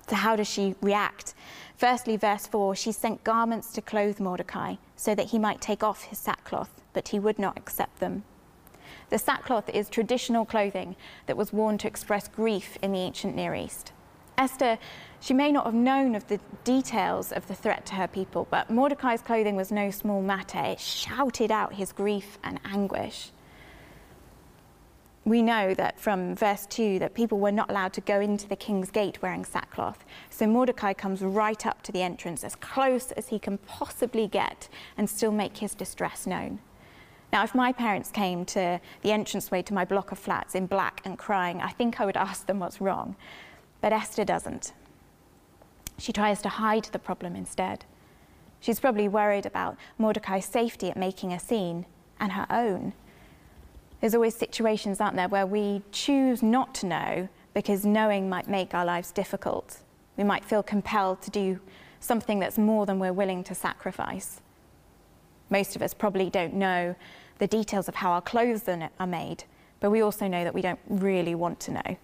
So, 0.09 0.17
how 0.17 0.37
does 0.37 0.49
she 0.49 0.75
react? 0.81 1.35
Firstly, 1.77 2.17
verse 2.17 2.47
4 2.47 2.75
she 2.77 2.93
sent 2.93 3.25
garments 3.25 3.73
to 3.73 3.83
clothe 3.83 4.21
Mordecai 4.21 4.77
so 4.95 5.15
that 5.15 5.29
he 5.29 5.39
might 5.39 5.61
take 5.61 5.83
off 5.83 6.05
his 6.05 6.19
sackcloth, 6.19 6.81
but 6.93 7.09
he 7.09 7.19
would 7.19 7.39
not 7.39 7.59
accept 7.59 8.01
them. 8.01 8.25
The 9.11 9.19
sackcloth 9.19 9.69
is 9.69 9.89
traditional 9.89 10.45
clothing 10.45 10.97
that 11.27 11.37
was 11.37 11.53
worn 11.53 11.79
to 11.79 11.89
express 11.89 12.29
grief 12.29 12.77
in 12.83 12.93
the 12.93 12.99
ancient 12.99 13.37
Near 13.37 13.55
East. 13.55 13.93
Esther, 14.39 14.79
she 15.21 15.33
may 15.33 15.51
not 15.51 15.65
have 15.65 15.75
known 15.75 16.15
of 16.15 16.27
the 16.29 16.41
details 16.65 17.33
of 17.33 17.47
the 17.47 17.55
threat 17.55 17.87
to 17.87 17.95
her 17.95 18.09
people, 18.09 18.47
but 18.51 18.71
Mordecai's 18.71 19.23
clothing 19.23 19.57
was 19.57 19.73
no 19.73 19.91
small 19.91 20.23
matter. 20.23 20.59
It 20.59 20.81
shouted 20.81 21.51
out 21.51 21.75
his 21.75 21.93
grief 21.93 22.39
and 22.45 22.61
anguish. 22.65 23.31
We 25.27 25.43
know 25.43 25.75
that 25.75 25.99
from 25.99 26.37
verse 26.37 26.67
2 26.67 27.01
that 27.01 27.15
people 27.15 27.41
were 27.41 27.51
not 27.51 27.69
allowed 27.69 27.93
to 27.95 28.01
go 28.01 28.21
into 28.21 28.47
the 28.47 28.55
king's 28.55 28.93
gate 28.93 29.21
wearing 29.23 29.45
sackcloth. 29.45 30.05
So 30.31 30.47
Mordecai 30.47 30.93
comes 30.93 31.21
right 31.21 31.67
up 31.67 31.83
to 31.83 31.91
the 31.91 32.01
entrance, 32.01 32.45
as 32.45 32.55
close 32.55 33.11
as 33.11 33.27
he 33.27 33.41
can 33.41 33.59
possibly 33.59 34.29
get, 34.29 34.69
and 34.97 35.11
still 35.11 35.33
make 35.33 35.57
his 35.57 35.75
distress 35.75 36.29
known. 36.29 36.61
Now, 37.33 37.43
if 37.43 37.57
my 37.57 37.73
parents 37.73 38.13
came 38.13 38.45
to 38.45 38.81
the 39.03 39.11
entranceway 39.11 39.63
to 39.63 39.75
my 39.75 39.85
block 39.85 40.13
of 40.13 40.19
flats 40.21 40.55
in 40.55 40.67
black 40.67 41.03
and 41.05 41.19
crying, 41.19 41.61
I 41.61 41.71
think 41.71 42.01
I 42.01 42.07
would 42.07 42.17
ask 42.17 42.47
them 42.47 42.61
what's 42.61 42.81
wrong. 42.81 43.17
But 43.81 43.93
Esther 43.93 44.25
doesn't. 44.25 44.75
She 45.99 46.13
tries 46.13 46.41
to 46.43 46.49
hide 46.49 46.85
the 46.85 47.01
problem 47.01 47.35
instead. 47.35 47.85
She's 48.61 48.79
probably 48.79 49.09
worried 49.09 49.45
about 49.45 49.77
Mordecai's 49.99 50.47
safety 50.47 50.89
at 50.89 50.97
making 50.97 51.33
a 51.33 51.41
scene 51.41 51.85
and 52.21 52.31
her 52.31 52.47
own. 52.49 52.93
There's 54.01 54.15
always 54.15 54.35
situations, 54.35 55.01
aren't 55.01 55.17
there, 55.17 55.29
where 55.29 55.47
we 55.47 55.83
choose 55.93 56.43
not 56.43 56.75
to 56.77 56.87
know 56.87 57.29
because 57.55 57.85
knowing 57.85 58.29
might 58.29 58.49
make 58.49 58.75
our 58.75 58.85
lives 58.85 59.11
difficult. 59.11 59.79
We 60.17 60.25
might 60.25 60.45
feel 60.45 60.63
compelled 60.63 61.23
to 61.23 61.31
do 61.31 61.61
something 62.01 62.39
that's 62.39 62.59
more 62.59 62.87
than 62.87 62.99
we're 62.99 63.13
willing 63.13 63.43
to 63.45 63.55
sacrifice. 63.55 64.41
Most 65.49 65.77
of 65.77 65.83
us 65.83 65.95
probably 65.95 66.29
don't 66.29 66.55
know 66.55 66.95
the 67.39 67.47
details 67.47 67.89
of 67.89 67.97
how 67.97 68.11
our 68.13 68.21
clothes 68.21 68.69
are 68.69 69.07
made, 69.07 69.45
but 69.81 69.91
we 69.91 70.03
also 70.03 70.27
know 70.27 70.45
that 70.45 70.55
we 70.55 70.63
don't 70.63 70.81
really 70.89 71.35
want 71.35 71.61
to 71.61 71.73
know 71.73 71.97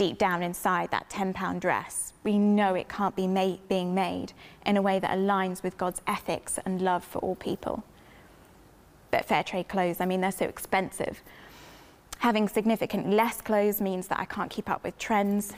deep 0.00 0.16
down 0.16 0.42
inside 0.42 0.90
that 0.90 1.10
10 1.10 1.34
pound 1.34 1.60
dress, 1.60 2.14
we 2.24 2.38
know 2.38 2.74
it 2.74 2.88
can't 2.88 3.14
be 3.14 3.26
made, 3.26 3.60
being 3.68 3.94
made 3.94 4.32
in 4.64 4.78
a 4.78 4.80
way 4.80 4.98
that 4.98 5.10
aligns 5.10 5.62
with 5.62 5.76
God's 5.76 6.00
ethics 6.06 6.58
and 6.64 6.80
love 6.80 7.04
for 7.04 7.18
all 7.18 7.34
people. 7.34 7.84
But 9.10 9.24
fair 9.24 9.42
trade 9.42 9.68
clothes, 9.68 10.00
I 10.00 10.06
mean, 10.06 10.20
they're 10.20 10.32
so 10.32 10.46
expensive. 10.46 11.22
Having 12.18 12.48
significantly 12.48 13.14
less 13.14 13.40
clothes 13.40 13.80
means 13.80 14.08
that 14.08 14.20
I 14.20 14.24
can't 14.24 14.50
keep 14.50 14.68
up 14.68 14.84
with 14.84 14.98
trends. 14.98 15.54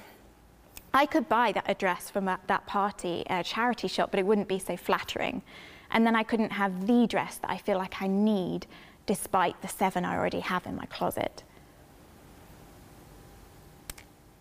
I 0.95 1.07
could 1.07 1.29
buy 1.29 1.53
that 1.53 1.79
dress 1.79 2.11
from 2.11 2.27
that 2.27 2.67
party 2.67 3.25
a 3.29 3.43
charity 3.43 3.89
shop, 3.89 4.11
but 4.11 4.21
it 4.21 4.27
wouldn't 4.27 4.49
be 4.49 4.59
so 4.59 4.77
flattering. 4.77 5.43
And 5.91 6.07
then 6.07 6.15
I 6.15 6.23
couldn't 6.23 6.53
have 6.53 6.87
the 6.87 7.07
dress 7.07 7.39
that 7.39 7.51
I 7.51 7.59
feel 7.59 7.79
like 7.79 8.01
I 8.01 8.07
need 8.07 8.67
despite 9.07 9.61
the 9.63 9.69
seven 9.69 10.05
I 10.05 10.17
already 10.17 10.41
have 10.41 10.67
in 10.67 10.77
my 10.77 10.87
closet. 10.87 11.43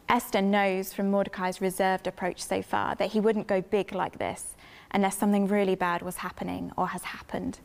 Esther 0.08 0.42
knows 0.42 0.94
from 0.94 1.10
Mordecai's 1.10 1.62
reserved 1.62 2.06
approach 2.06 2.42
so 2.42 2.62
far 2.62 2.96
that 2.96 3.12
he 3.12 3.20
wouldn't 3.20 3.48
go 3.48 3.62
big 3.62 3.94
like 3.94 4.20
this 4.20 4.56
unless 4.92 5.18
something 5.18 5.48
really 5.48 5.76
bad 5.76 6.02
was 6.02 6.18
happening 6.18 6.72
or 6.78 6.90
has 6.90 7.04
happened. 7.04 7.60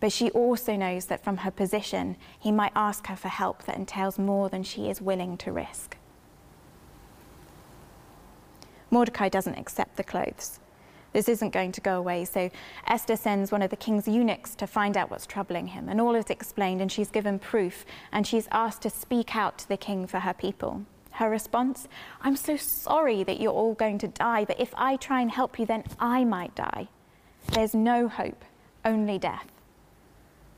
But 0.00 0.12
she 0.12 0.30
also 0.30 0.76
knows 0.76 1.06
that 1.06 1.22
from 1.22 1.38
her 1.38 1.50
position, 1.50 2.16
he 2.38 2.50
might 2.50 2.72
ask 2.74 3.06
her 3.06 3.16
for 3.16 3.28
help 3.28 3.64
that 3.64 3.76
entails 3.76 4.18
more 4.18 4.48
than 4.48 4.62
she 4.62 4.88
is 4.88 5.00
willing 5.00 5.36
to 5.38 5.52
risk. 5.52 5.96
Mordecai 8.90 9.28
doesn't 9.28 9.58
accept 9.58 9.96
the 9.96 10.02
clothes. 10.02 10.58
This 11.12 11.28
isn't 11.28 11.52
going 11.52 11.72
to 11.72 11.80
go 11.80 11.98
away, 11.98 12.24
so 12.24 12.50
Esther 12.86 13.16
sends 13.16 13.50
one 13.50 13.62
of 13.62 13.70
the 13.70 13.76
king's 13.76 14.06
eunuchs 14.06 14.54
to 14.56 14.66
find 14.66 14.96
out 14.96 15.10
what's 15.10 15.26
troubling 15.26 15.68
him. 15.68 15.88
And 15.88 16.00
all 16.00 16.14
is 16.14 16.30
explained, 16.30 16.80
and 16.80 16.90
she's 16.90 17.10
given 17.10 17.38
proof, 17.38 17.84
and 18.12 18.26
she's 18.26 18.48
asked 18.52 18.82
to 18.82 18.90
speak 18.90 19.34
out 19.36 19.58
to 19.58 19.68
the 19.68 19.76
king 19.76 20.06
for 20.06 20.20
her 20.20 20.32
people. 20.32 20.86
Her 21.12 21.28
response, 21.28 21.88
I'm 22.22 22.36
so 22.36 22.56
sorry 22.56 23.24
that 23.24 23.40
you're 23.40 23.52
all 23.52 23.74
going 23.74 23.98
to 23.98 24.08
die, 24.08 24.44
but 24.44 24.60
if 24.60 24.72
I 24.76 24.96
try 24.96 25.20
and 25.20 25.30
help 25.30 25.58
you, 25.58 25.66
then 25.66 25.84
I 25.98 26.24
might 26.24 26.54
die. 26.54 26.88
There's 27.52 27.74
no 27.74 28.08
hope, 28.08 28.44
only 28.84 29.18
death. 29.18 29.50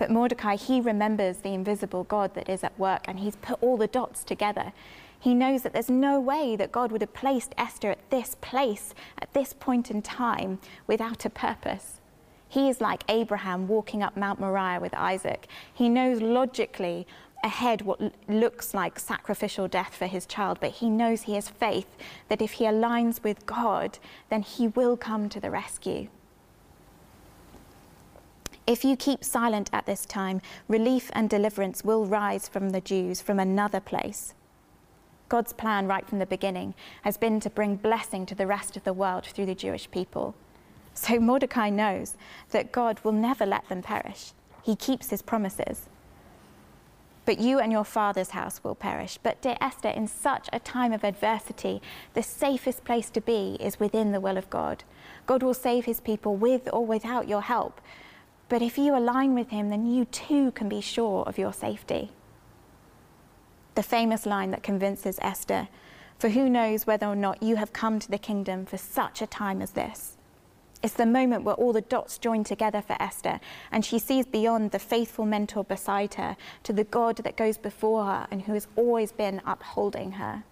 But 0.02 0.10
Mordecai, 0.10 0.56
he 0.56 0.80
remembers 0.80 1.36
the 1.36 1.54
invisible 1.54 2.02
God 2.02 2.34
that 2.34 2.48
is 2.48 2.64
at 2.64 2.76
work 2.76 3.04
and 3.06 3.20
he's 3.20 3.36
put 3.36 3.62
all 3.62 3.76
the 3.76 3.86
dots 3.86 4.24
together. 4.24 4.72
He 5.20 5.32
knows 5.32 5.62
that 5.62 5.72
there's 5.72 5.88
no 5.88 6.18
way 6.18 6.56
that 6.56 6.72
God 6.72 6.90
would 6.90 7.02
have 7.02 7.14
placed 7.14 7.54
Esther 7.56 7.92
at 7.92 8.10
this 8.10 8.34
place, 8.40 8.96
at 9.20 9.32
this 9.32 9.52
point 9.52 9.92
in 9.92 10.02
time, 10.02 10.58
without 10.88 11.24
a 11.24 11.30
purpose. 11.30 12.00
He 12.48 12.68
is 12.68 12.80
like 12.80 13.04
Abraham 13.08 13.68
walking 13.68 14.02
up 14.02 14.16
Mount 14.16 14.40
Moriah 14.40 14.80
with 14.80 14.92
Isaac. 14.92 15.46
He 15.72 15.88
knows 15.88 16.20
logically 16.20 17.06
ahead 17.44 17.82
what 17.82 18.00
looks 18.26 18.74
like 18.74 18.98
sacrificial 18.98 19.68
death 19.68 19.94
for 19.94 20.06
his 20.06 20.26
child, 20.26 20.58
but 20.60 20.72
he 20.72 20.90
knows 20.90 21.22
he 21.22 21.36
has 21.36 21.48
faith 21.48 21.96
that 22.28 22.42
if 22.42 22.54
he 22.54 22.64
aligns 22.64 23.22
with 23.22 23.46
God, 23.46 24.00
then 24.30 24.42
he 24.42 24.66
will 24.66 24.96
come 24.96 25.28
to 25.28 25.38
the 25.38 25.52
rescue. 25.52 26.08
If 28.66 28.84
you 28.84 28.96
keep 28.96 29.24
silent 29.24 29.70
at 29.72 29.86
this 29.86 30.06
time, 30.06 30.40
relief 30.68 31.10
and 31.14 31.28
deliverance 31.28 31.84
will 31.84 32.06
rise 32.06 32.48
from 32.48 32.70
the 32.70 32.80
Jews 32.80 33.20
from 33.20 33.40
another 33.40 33.80
place. 33.80 34.34
God's 35.28 35.52
plan 35.52 35.86
right 35.86 36.06
from 36.06 36.18
the 36.18 36.26
beginning 36.26 36.74
has 37.02 37.16
been 37.16 37.40
to 37.40 37.50
bring 37.50 37.76
blessing 37.76 38.26
to 38.26 38.34
the 38.34 38.46
rest 38.46 38.76
of 38.76 38.84
the 38.84 38.92
world 38.92 39.26
through 39.26 39.46
the 39.46 39.54
Jewish 39.54 39.90
people. 39.90 40.34
So 40.94 41.18
Mordecai 41.20 41.70
knows 41.70 42.16
that 42.50 42.72
God 42.72 43.00
will 43.02 43.12
never 43.12 43.46
let 43.46 43.68
them 43.68 43.82
perish. 43.82 44.32
He 44.62 44.76
keeps 44.76 45.10
his 45.10 45.22
promises 45.22 45.88
but 47.24 47.38
you 47.38 47.58
and 47.58 47.70
your 47.70 47.84
father's 47.84 48.30
house 48.30 48.62
will 48.64 48.74
perish. 48.74 49.18
But, 49.22 49.40
dear 49.40 49.56
Esther, 49.60 49.88
in 49.88 50.08
such 50.08 50.48
a 50.52 50.58
time 50.58 50.92
of 50.92 51.04
adversity, 51.04 51.80
the 52.14 52.22
safest 52.22 52.84
place 52.84 53.10
to 53.10 53.20
be 53.20 53.56
is 53.60 53.78
within 53.78 54.12
the 54.12 54.20
will 54.20 54.36
of 54.36 54.50
God. 54.50 54.82
God 55.26 55.42
will 55.42 55.54
save 55.54 55.84
his 55.84 56.00
people 56.00 56.36
with 56.36 56.68
or 56.72 56.84
without 56.84 57.28
your 57.28 57.42
help. 57.42 57.80
But 58.52 58.60
if 58.60 58.76
you 58.76 58.94
align 58.94 59.32
with 59.32 59.48
him, 59.48 59.70
then 59.70 59.86
you 59.86 60.04
too 60.04 60.50
can 60.50 60.68
be 60.68 60.82
sure 60.82 61.22
of 61.22 61.38
your 61.38 61.54
safety. 61.54 62.10
The 63.76 63.82
famous 63.82 64.26
line 64.26 64.50
that 64.50 64.62
convinces 64.62 65.18
Esther 65.22 65.68
For 66.18 66.28
who 66.28 66.50
knows 66.50 66.86
whether 66.86 67.06
or 67.06 67.16
not 67.16 67.42
you 67.42 67.56
have 67.56 67.72
come 67.72 67.98
to 67.98 68.10
the 68.10 68.18
kingdom 68.18 68.66
for 68.66 68.76
such 68.76 69.22
a 69.22 69.26
time 69.26 69.62
as 69.62 69.70
this? 69.70 70.18
It's 70.82 70.92
the 70.92 71.06
moment 71.06 71.44
where 71.44 71.54
all 71.54 71.72
the 71.72 71.80
dots 71.80 72.18
join 72.18 72.44
together 72.44 72.82
for 72.82 72.94
Esther, 73.00 73.40
and 73.70 73.86
she 73.86 73.98
sees 73.98 74.26
beyond 74.26 74.72
the 74.72 74.78
faithful 74.78 75.24
mentor 75.24 75.64
beside 75.64 76.12
her 76.14 76.36
to 76.64 76.74
the 76.74 76.84
God 76.84 77.16
that 77.16 77.38
goes 77.38 77.56
before 77.56 78.04
her 78.04 78.26
and 78.30 78.42
who 78.42 78.52
has 78.52 78.68
always 78.76 79.12
been 79.12 79.40
upholding 79.46 80.12
her. 80.12 80.44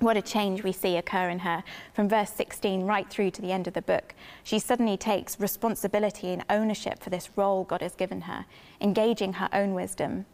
What 0.00 0.16
a 0.16 0.22
change 0.22 0.62
we 0.62 0.72
see 0.72 0.96
occur 0.96 1.28
in 1.28 1.40
her 1.40 1.62
from 1.94 2.08
verse 2.08 2.30
16 2.30 2.82
right 2.82 3.08
through 3.08 3.30
to 3.32 3.42
the 3.42 3.52
end 3.52 3.68
of 3.68 3.74
the 3.74 3.82
book. 3.82 4.14
She 4.42 4.58
suddenly 4.58 4.96
takes 4.96 5.38
responsibility 5.38 6.28
and 6.32 6.44
ownership 6.50 7.02
for 7.02 7.10
this 7.10 7.30
role 7.36 7.64
God 7.64 7.82
has 7.82 7.94
given 7.94 8.22
her, 8.22 8.46
engaging 8.80 9.34
her 9.34 9.48
own 9.52 9.74
wisdom. 9.74 10.26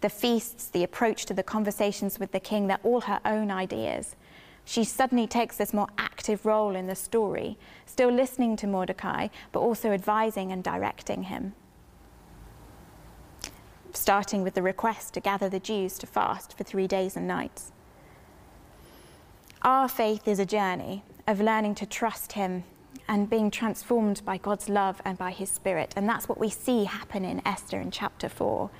The 0.00 0.10
feasts, 0.10 0.68
the 0.68 0.84
approach 0.84 1.26
to 1.26 1.34
the 1.34 1.42
conversations 1.42 2.20
with 2.20 2.32
the 2.32 2.40
king, 2.40 2.66
they're 2.66 2.78
all 2.84 3.00
her 3.02 3.20
own 3.24 3.50
ideas 3.50 4.14
she 4.68 4.84
suddenly 4.84 5.26
takes 5.26 5.56
this 5.56 5.72
more 5.72 5.88
active 5.96 6.44
role 6.44 6.76
in 6.76 6.88
the 6.88 6.94
story, 6.94 7.56
still 7.86 8.10
listening 8.10 8.54
to 8.56 8.66
Mordecai, 8.66 9.28
but 9.50 9.60
also 9.60 9.92
advising 9.92 10.52
and 10.52 10.62
directing 10.62 11.22
him. 11.22 11.54
Starting 13.94 14.42
with 14.42 14.52
the 14.52 14.60
request 14.60 15.14
to 15.14 15.20
gather 15.20 15.48
the 15.48 15.58
Jews 15.58 15.96
to 15.96 16.06
fast 16.06 16.54
for 16.54 16.64
three 16.64 16.86
days 16.86 17.16
and 17.16 17.26
nights. 17.26 17.72
Our 19.62 19.88
faith 19.88 20.28
is 20.28 20.38
a 20.38 20.46
journey 20.46 21.04
of 21.26 21.40
learning 21.40 21.74
to 21.76 21.86
trust 21.86 22.32
Him 22.32 22.64
and 23.08 23.28
being 23.28 23.50
transformed 23.50 24.22
by 24.24 24.38
God's 24.38 24.68
love 24.68 25.00
and 25.04 25.18
by 25.18 25.30
His 25.30 25.50
Spirit. 25.50 25.94
And 25.96 26.08
that's 26.08 26.28
what 26.28 26.38
we 26.38 26.50
see 26.50 26.84
happen 26.84 27.24
in 27.24 27.46
Esther 27.46 27.80
in 27.80 27.90
chapter 27.90 28.28
4. 28.28 28.70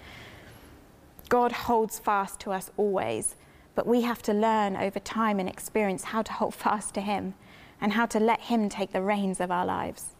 God 1.28 1.52
holds 1.52 1.98
fast 1.98 2.40
to 2.40 2.52
us 2.52 2.70
always 2.76 3.36
but 3.78 3.86
we 3.86 4.02
have 4.02 4.20
to 4.20 4.34
learn 4.34 4.76
over 4.76 4.98
time 4.98 5.38
and 5.38 5.48
experience 5.48 6.02
how 6.02 6.20
to 6.20 6.32
hold 6.32 6.52
fast 6.52 6.94
to 6.94 7.00
Him 7.00 7.34
and 7.80 7.92
how 7.92 8.06
to 8.06 8.18
let 8.18 8.40
Him 8.40 8.68
take 8.68 8.90
the 8.90 9.00
reins 9.00 9.38
of 9.38 9.52
our 9.52 9.64
lives. 9.64 10.16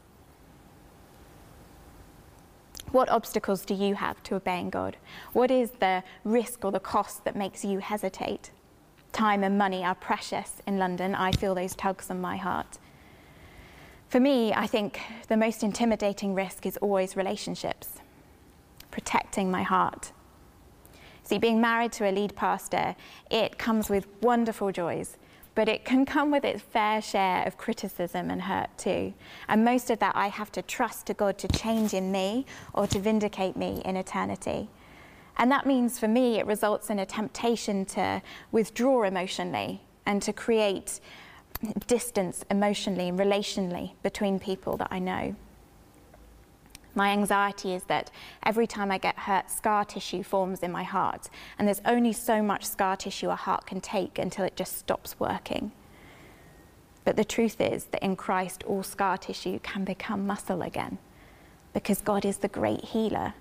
What 2.93 3.09
obstacles 3.09 3.65
do 3.65 3.75
you 3.75 3.97
have 3.97 4.23
to 4.23 4.37
obeying 4.37 4.71
God? 4.71 4.97
What 5.33 5.51
is 5.51 5.73
the 5.73 6.05
risk 6.23 6.65
or 6.65 6.71
the 6.71 6.79
cost 6.79 7.25
that 7.25 7.35
makes 7.35 7.65
you 7.65 7.81
hesitate? 7.81 8.53
Time 9.19 9.43
and 9.43 9.59
money 9.59 9.85
are 9.85 9.97
precious 9.97 10.63
in 10.67 10.79
London. 10.79 11.15
I 11.15 11.33
feel 11.33 11.55
those 11.55 11.75
tugs 11.75 12.09
on 12.09 12.21
my 12.21 12.37
heart. 12.37 12.79
For 14.09 14.21
me, 14.21 14.53
I 14.53 14.69
think 14.69 15.01
the 15.27 15.37
most 15.37 15.65
intimidating 15.65 16.35
risk 16.35 16.65
is 16.65 16.77
always 16.77 17.17
relationships, 17.17 17.89
protecting 18.93 19.51
my 19.51 19.65
heart, 19.65 20.13
See, 21.29 21.37
being 21.37 21.61
married 21.61 21.93
to 21.93 22.09
a 22.09 22.11
lead 22.11 22.35
pastor, 22.37 22.97
it 23.31 23.59
comes 23.59 23.91
with 23.91 24.07
wonderful 24.23 24.73
joys, 24.73 25.19
but 25.55 25.69
it 25.69 25.85
can 25.85 26.07
come 26.07 26.31
with 26.31 26.43
its 26.43 26.63
fair 26.63 27.03
share 27.03 27.47
of 27.47 27.59
criticism 27.59 28.31
and 28.31 28.41
hurt 28.41 28.71
too. 28.79 29.13
And 29.47 29.63
most 29.63 29.91
of 29.91 29.99
that 29.99 30.17
I 30.17 30.29
have 30.29 30.51
to 30.53 30.63
trust 30.63 31.05
to 31.09 31.13
God 31.13 31.37
to 31.37 31.49
change 31.49 31.93
in 31.93 32.11
me 32.11 32.47
or 32.73 32.87
to 32.87 32.99
vindicate 32.99 33.59
me 33.59 33.83
in 33.85 33.95
eternity. 33.95 34.71
And 35.39 35.51
that 35.53 35.67
means 35.67 35.99
for 35.99 36.09
me, 36.09 36.39
it 36.39 36.47
results 36.47 36.91
in 36.91 36.99
a 36.99 37.07
temptation 37.07 37.85
to 37.87 38.21
withdraw 38.51 39.05
emotionally 39.05 39.81
and 40.05 40.21
to 40.23 40.33
create 40.33 41.01
distance 41.87 42.45
emotionally 42.51 43.09
and 43.09 43.19
relationally 43.19 43.93
between 44.03 44.39
people 44.39 44.77
that 44.77 44.89
I 44.91 44.99
know. 44.99 45.37
My 46.95 47.11
anxiety 47.11 47.75
is 47.75 47.85
that 47.85 48.11
every 48.43 48.67
time 48.67 48.91
I 48.91 48.99
get 48.99 49.17
hurt, 49.17 49.51
scar 49.51 49.85
tissue 49.85 50.25
forms 50.25 50.65
in 50.65 50.73
my 50.73 50.83
heart, 50.83 51.29
and 51.57 51.69
there's 51.69 51.83
only 51.85 52.13
so 52.13 52.43
much 52.43 52.65
scar 52.65 52.97
tissue 52.97 53.31
a 53.31 53.37
heart 53.37 53.67
can 53.67 53.81
take 53.81 54.19
until 54.19 54.45
it 54.45 54.57
just 54.57 54.79
stops 54.79 55.21
working. 55.21 55.71
But 57.05 57.17
the 57.17 57.25
truth 57.25 57.61
is 57.61 57.85
that 57.87 58.03
in 58.03 58.17
Christ, 58.17 58.65
all 58.65 58.83
scar 58.83 59.17
tissue 59.17 59.61
can 59.61 59.85
become 59.85 60.27
muscle 60.27 60.63
again 60.63 60.99
because 61.73 62.01
God 62.01 62.25
is 62.25 62.39
the 62.39 62.49
great 62.49 62.87
healer. 62.87 63.35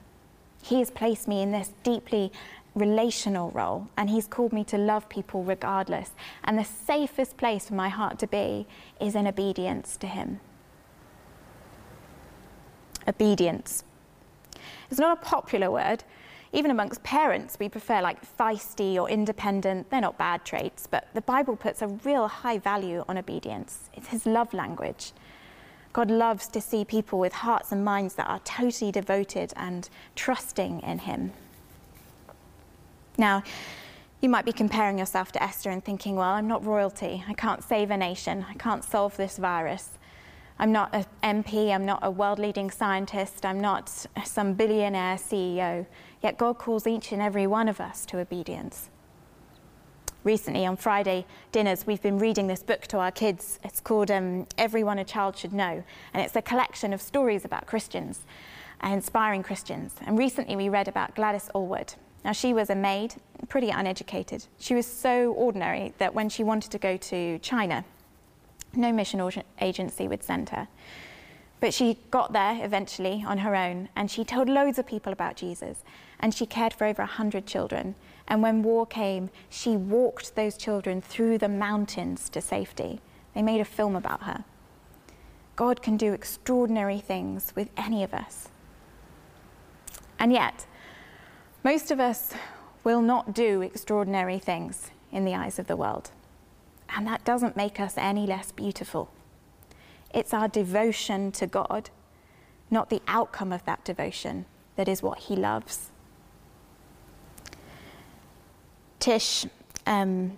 He 0.67 0.79
has 0.79 0.91
placed 0.91 1.27
me 1.27 1.41
in 1.41 1.51
this 1.51 1.71
deeply 1.83 2.31
relational 2.75 3.51
role 3.51 3.87
and 3.97 4.09
He's 4.09 4.27
called 4.27 4.53
me 4.53 4.63
to 4.65 4.77
love 4.77 5.09
people 5.09 5.43
regardless. 5.43 6.11
And 6.43 6.57
the 6.57 6.63
safest 6.63 7.37
place 7.37 7.67
for 7.67 7.73
my 7.73 7.89
heart 7.89 8.19
to 8.19 8.27
be 8.27 8.67
is 8.99 9.15
in 9.15 9.27
obedience 9.27 9.97
to 9.97 10.07
Him 10.07 10.39
obedience. 13.07 13.83
It's 14.89 14.99
not 14.99 15.17
a 15.17 15.21
popular 15.21 15.71
word. 15.71 16.03
Even 16.53 16.71
amongst 16.71 17.03
parents, 17.03 17.57
we 17.59 17.67
prefer 17.69 18.01
like 18.01 18.19
feisty 18.37 18.95
or 18.95 19.09
independent. 19.09 19.89
They're 19.89 20.01
not 20.01 20.17
bad 20.17 20.45
traits, 20.45 20.87
but 20.87 21.07
the 21.13 21.21
Bible 21.21 21.55
puts 21.55 21.81
a 21.81 21.87
real 21.87 22.27
high 22.27 22.57
value 22.57 23.03
on 23.07 23.17
obedience. 23.17 23.89
It's 23.93 24.07
his 24.07 24.25
love 24.25 24.53
language. 24.53 25.11
God 25.93 26.11
loves 26.11 26.47
to 26.49 26.61
see 26.61 26.85
people 26.85 27.19
with 27.19 27.33
hearts 27.33 27.71
and 27.71 27.83
minds 27.83 28.15
that 28.15 28.29
are 28.29 28.39
totally 28.39 28.91
devoted 28.91 29.53
and 29.55 29.89
trusting 30.15 30.81
in 30.81 30.99
him. 30.99 31.33
Now, 33.17 33.43
you 34.21 34.29
might 34.29 34.45
be 34.45 34.53
comparing 34.53 34.97
yourself 34.99 35.31
to 35.33 35.43
Esther 35.43 35.69
and 35.69 35.83
thinking, 35.83 36.15
well, 36.15 36.29
I'm 36.29 36.47
not 36.47 36.65
royalty. 36.65 37.23
I 37.27 37.33
can't 37.33 37.63
save 37.63 37.91
a 37.91 37.97
nation. 37.97 38.45
I 38.49 38.53
can't 38.53 38.83
solve 38.83 39.17
this 39.17 39.37
virus. 39.37 39.97
I'm 40.59 40.71
not 40.71 40.93
an 40.93 41.43
MP, 41.43 41.71
I'm 41.71 41.85
not 41.85 41.99
a 42.01 42.09
world 42.09 42.39
leading 42.39 42.71
scientist, 42.71 43.45
I'm 43.45 43.59
not 43.59 44.07
some 44.25 44.53
billionaire 44.53 45.15
CEO. 45.15 45.85
Yet 46.23 46.37
God 46.37 46.57
calls 46.57 46.87
each 46.87 47.11
and 47.11 47.21
every 47.21 47.45
one 47.45 47.67
of 47.67 47.79
us 47.79 48.07
to 48.07 48.17
obedience. 48.17 48.89
Recently, 50.27 50.65
on 50.65 50.75
Friday 50.75 51.25
dinners, 51.53 51.87
we've 51.87 52.01
been 52.01 52.19
reading 52.19 52.47
this 52.47 52.61
book 52.61 52.81
to 52.87 52.97
our 52.97 53.11
kids. 53.11 53.59
It's 53.63 53.79
called 53.79 54.11
um, 54.11 54.45
Everyone 54.57 54.99
a 54.99 55.05
Child 55.05 55.37
Should 55.37 55.53
Know, 55.53 55.85
and 56.13 56.21
it's 56.21 56.35
a 56.35 56.41
collection 56.41 56.91
of 56.91 57.01
stories 57.01 57.45
about 57.45 57.65
Christians, 57.65 58.25
inspiring 58.83 59.41
Christians. 59.41 59.95
And 60.05 60.17
recently, 60.17 60.57
we 60.57 60.67
read 60.67 60.89
about 60.89 61.15
Gladys 61.15 61.49
Aylward. 61.55 61.93
Now, 62.25 62.33
she 62.33 62.53
was 62.53 62.69
a 62.69 62.75
maid, 62.75 63.15
pretty 63.47 63.69
uneducated. 63.69 64.47
She 64.59 64.75
was 64.75 64.85
so 64.85 65.31
ordinary 65.31 65.93
that 65.97 66.13
when 66.13 66.27
she 66.27 66.43
wanted 66.43 66.71
to 66.71 66.77
go 66.77 66.97
to 66.97 67.39
China, 67.39 67.85
no 68.73 68.91
mission 68.91 69.21
agency 69.61 70.09
would 70.09 70.23
send 70.23 70.49
her. 70.49 70.67
But 71.61 71.73
she 71.73 71.99
got 72.11 72.33
there 72.33 72.59
eventually 72.65 73.23
on 73.25 73.37
her 73.37 73.55
own, 73.55 73.87
and 73.95 74.11
she 74.11 74.25
told 74.25 74.49
loads 74.49 74.77
of 74.77 74.85
people 74.85 75.13
about 75.13 75.37
Jesus, 75.37 75.85
and 76.19 76.33
she 76.33 76.45
cared 76.45 76.73
for 76.73 76.83
over 76.83 77.03
100 77.03 77.45
children. 77.45 77.95
And 78.27 78.41
when 78.41 78.61
war 78.61 78.85
came, 78.85 79.29
she 79.49 79.77
walked 79.77 80.35
those 80.35 80.57
children 80.57 81.01
through 81.01 81.37
the 81.37 81.47
mountains 81.47 82.29
to 82.29 82.41
safety. 82.41 83.01
They 83.33 83.41
made 83.41 83.61
a 83.61 83.65
film 83.65 83.95
about 83.95 84.23
her. 84.23 84.43
God 85.55 85.81
can 85.81 85.97
do 85.97 86.13
extraordinary 86.13 86.99
things 86.99 87.53
with 87.55 87.69
any 87.77 88.03
of 88.03 88.13
us. 88.13 88.49
And 90.19 90.31
yet, 90.31 90.65
most 91.63 91.89
of 91.89 91.99
us 91.99 92.33
will 92.83 93.01
not 93.01 93.33
do 93.33 93.61
extraordinary 93.61 94.39
things 94.39 94.91
in 95.11 95.25
the 95.25 95.35
eyes 95.35 95.57
of 95.59 95.67
the 95.67 95.75
world. 95.75 96.11
And 96.89 97.07
that 97.07 97.25
doesn't 97.25 97.57
make 97.57 97.79
us 97.79 97.95
any 97.97 98.25
less 98.25 98.51
beautiful. 98.51 99.09
It's 100.13 100.33
our 100.33 100.47
devotion 100.47 101.31
to 101.33 101.47
God, 101.47 101.89
not 102.71 102.89
the 102.89 103.01
outcome 103.07 103.51
of 103.51 103.65
that 103.65 103.83
devotion, 103.83 104.45
that 104.75 104.87
is 104.87 105.03
what 105.03 105.19
He 105.19 105.35
loves. 105.35 105.91
Tish, 108.99 109.45
um, 109.85 110.37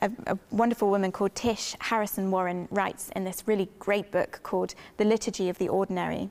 a, 0.00 0.10
a, 0.26 0.38
wonderful 0.50 0.90
woman 0.90 1.12
called 1.12 1.34
Tish 1.34 1.76
Harrison 1.80 2.30
Warren, 2.30 2.66
writes 2.70 3.10
in 3.14 3.24
this 3.24 3.44
really 3.46 3.68
great 3.78 4.10
book 4.10 4.40
called 4.42 4.74
The 4.96 5.04
Liturgy 5.04 5.48
of 5.48 5.58
the 5.58 5.68
Ordinary. 5.68 6.30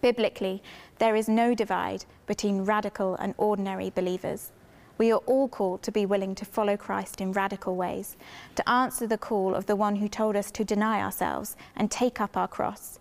Biblically, 0.00 0.62
there 0.98 1.16
is 1.16 1.28
no 1.28 1.54
divide 1.54 2.04
between 2.26 2.62
radical 2.62 3.14
and 3.16 3.34
ordinary 3.36 3.90
believers. 3.90 4.52
We 4.96 5.10
are 5.12 5.22
all 5.26 5.48
called 5.48 5.82
to 5.82 5.92
be 5.92 6.06
willing 6.06 6.34
to 6.36 6.44
follow 6.44 6.76
Christ 6.76 7.20
in 7.20 7.32
radical 7.32 7.74
ways, 7.74 8.16
to 8.54 8.68
answer 8.68 9.06
the 9.06 9.18
call 9.18 9.54
of 9.54 9.66
the 9.66 9.76
one 9.76 9.96
who 9.96 10.08
told 10.08 10.36
us 10.36 10.50
to 10.52 10.64
deny 10.64 11.00
ourselves 11.00 11.56
and 11.74 11.90
take 11.90 12.20
up 12.20 12.36
our 12.36 12.46
cross. 12.46 13.00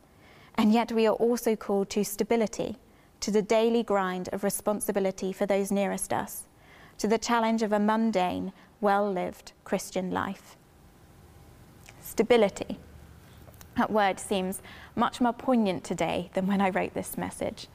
And 0.55 0.73
yet 0.73 0.91
we 0.91 1.05
are 1.05 1.15
also 1.15 1.55
called 1.55 1.89
to 1.91 2.03
stability, 2.03 2.77
to 3.19 3.31
the 3.31 3.41
daily 3.41 3.83
grind 3.83 4.29
of 4.33 4.43
responsibility 4.43 5.31
for 5.31 5.45
those 5.45 5.71
nearest 5.71 6.11
us, 6.11 6.45
to 7.03 7.07
the 7.09 7.17
challenge 7.17 7.61
of 7.61 7.73
a 7.73 7.79
mundane, 7.79 8.53
well 8.79 9.11
lived 9.11 9.51
Christian 9.65 10.09
life. 10.09 10.55
Stability. 11.99 12.77
That 13.75 13.91
word 13.91 14.21
seems 14.21 14.61
much 14.95 15.19
more 15.19 15.33
poignant 15.33 15.83
today 15.83 16.29
than 16.33 16.47
when 16.47 16.61
I 16.61 16.69
wrote 16.69 16.93
this 16.93 17.17
message. 17.17 17.67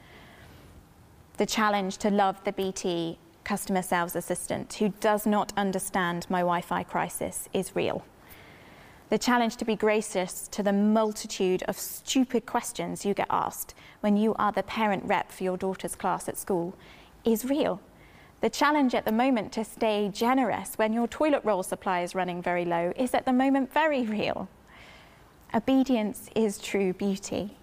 The 1.36 1.44
challenge 1.44 1.98
to 1.98 2.08
love 2.08 2.42
the 2.44 2.52
BT 2.52 3.18
customer 3.44 3.82
sales 3.82 4.16
assistant 4.16 4.72
who 4.72 4.94
does 4.98 5.26
not 5.26 5.52
understand 5.58 6.26
my 6.30 6.40
Wi 6.40 6.62
Fi 6.62 6.82
crisis 6.82 7.50
is 7.52 7.76
real. 7.76 8.06
The 9.10 9.18
challenge 9.18 9.58
to 9.58 9.66
be 9.66 9.76
gracious 9.76 10.48
to 10.52 10.62
the 10.62 10.72
multitude 10.72 11.62
of 11.64 11.78
stupid 11.78 12.46
questions 12.46 13.04
you 13.04 13.12
get 13.12 13.26
asked 13.28 13.74
when 14.00 14.16
you 14.16 14.34
are 14.36 14.52
the 14.52 14.62
parent 14.62 15.04
rep 15.04 15.30
for 15.30 15.44
your 15.44 15.58
daughter's 15.58 15.96
class 15.96 16.30
at 16.30 16.38
school 16.38 16.74
is 17.26 17.44
real. 17.44 17.82
The 18.40 18.50
challenge 18.50 18.94
at 18.94 19.04
the 19.04 19.10
moment 19.10 19.52
to 19.52 19.64
stay 19.64 20.10
generous 20.12 20.74
when 20.76 20.92
your 20.92 21.08
toilet 21.08 21.42
roll 21.44 21.64
supply 21.64 22.02
is 22.02 22.14
running 22.14 22.40
very 22.40 22.64
low 22.64 22.92
is 22.94 23.12
at 23.12 23.24
the 23.24 23.32
moment 23.32 23.72
very 23.72 24.02
real. 24.02 24.48
Obedience 25.52 26.30
is 26.36 26.58
true 26.58 26.92
beauty, 26.92 27.56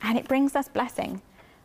and 0.00 0.16
it 0.16 0.28
brings 0.28 0.56
us 0.56 0.68
blessing. 0.68 1.20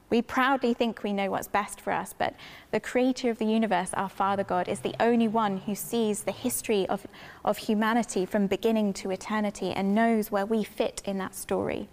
We 0.10 0.22
proudly 0.22 0.74
think 0.74 1.02
we 1.02 1.14
know 1.14 1.32
what's 1.32 1.48
best 1.48 1.80
for 1.80 1.94
us, 1.94 2.14
but 2.18 2.34
the 2.72 2.80
creator 2.82 3.30
of 3.30 3.38
the 3.38 3.46
universe, 3.46 3.92
our 3.94 4.10
Father 4.10 4.44
God, 4.44 4.68
is 4.68 4.82
the 4.82 4.96
only 5.02 5.30
one 5.30 5.58
who 5.58 5.76
sees 5.76 6.24
the 6.24 6.32
history 6.32 6.88
of, 6.90 7.08
of 7.46 7.58
humanity 7.58 8.26
from 8.26 8.48
beginning 8.48 8.94
to 8.94 9.12
eternity 9.12 9.72
and 9.72 9.96
knows 9.96 10.30
where 10.30 10.46
we 10.46 10.64
fit 10.64 11.02
in 11.06 11.18
that 11.20 11.36
story. 11.36 11.88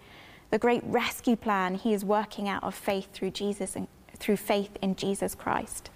The 0.49 0.59
great 0.59 0.83
rescue 0.85 1.35
plan 1.37 1.75
he 1.75 1.93
is 1.93 2.03
working 2.03 2.49
out 2.49 2.63
of 2.63 2.75
faith 2.75 3.13
through 3.13 3.31
Jesus 3.31 3.75
and 3.77 3.87
through 4.17 4.37
faith 4.37 4.77
in 4.81 4.95
Jesus 4.95 5.35
Christ. 5.35 5.89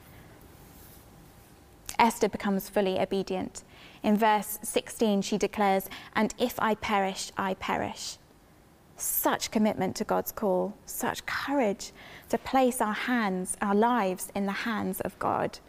Esther 2.00 2.30
becomes 2.30 2.70
fully 2.70 3.00
obedient. 3.00 3.64
In 4.02 4.18
verse 4.18 4.58
16, 4.64 5.22
she 5.22 5.38
declares, 5.38 5.90
And 6.16 6.34
if 6.40 6.60
I 6.60 6.74
perish, 6.76 7.32
I 7.38 7.54
perish 7.54 8.18
such 9.02 9.52
commitment 9.52 9.96
to 9.96 10.04
God's 10.04 10.32
call, 10.32 10.74
such 10.86 11.26
courage 11.26 11.92
to 12.30 12.38
place 12.38 12.82
our 12.82 12.94
hands, 12.94 13.58
our 13.62 13.76
lives 13.76 14.32
in 14.36 14.46
the 14.46 14.52
hands 14.52 15.02
of 15.02 15.18
God. 15.20 15.60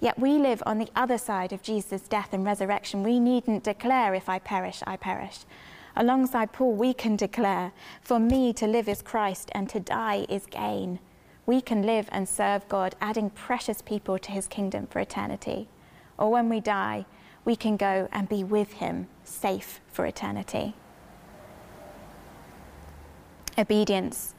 Yet 0.00 0.18
we 0.18 0.32
live 0.32 0.62
on 0.64 0.78
the 0.78 0.90
other 0.94 1.18
side 1.18 1.52
of 1.52 1.62
Jesus' 1.62 2.02
death 2.02 2.32
and 2.32 2.44
resurrection. 2.44 3.02
We 3.02 3.18
needn't 3.18 3.64
declare, 3.64 4.14
if 4.14 4.28
I 4.28 4.38
perish, 4.38 4.82
I 4.86 4.96
perish. 4.96 5.40
Alongside 5.96 6.52
Paul, 6.52 6.74
we 6.74 6.94
can 6.94 7.16
declare, 7.16 7.72
For 8.00 8.20
me 8.20 8.52
to 8.54 8.66
live 8.66 8.88
is 8.88 9.02
Christ 9.02 9.50
and 9.52 9.68
to 9.70 9.80
die 9.80 10.26
is 10.28 10.46
gain. 10.46 11.00
We 11.48 11.62
can 11.62 11.82
live 11.82 12.10
and 12.12 12.28
serve 12.28 12.68
God, 12.68 12.94
adding 13.00 13.30
precious 13.30 13.80
people 13.80 14.18
to 14.18 14.32
his 14.32 14.46
kingdom 14.46 14.86
for 14.86 14.98
eternity. 14.98 15.66
Or 16.18 16.30
when 16.30 16.50
we 16.50 16.60
die, 16.60 17.06
we 17.46 17.56
can 17.56 17.78
go 17.78 18.06
and 18.12 18.28
be 18.28 18.44
with 18.44 18.74
him, 18.74 19.08
safe 19.24 19.80
for 19.90 20.04
eternity. 20.04 20.74
Obedience, 23.56 24.34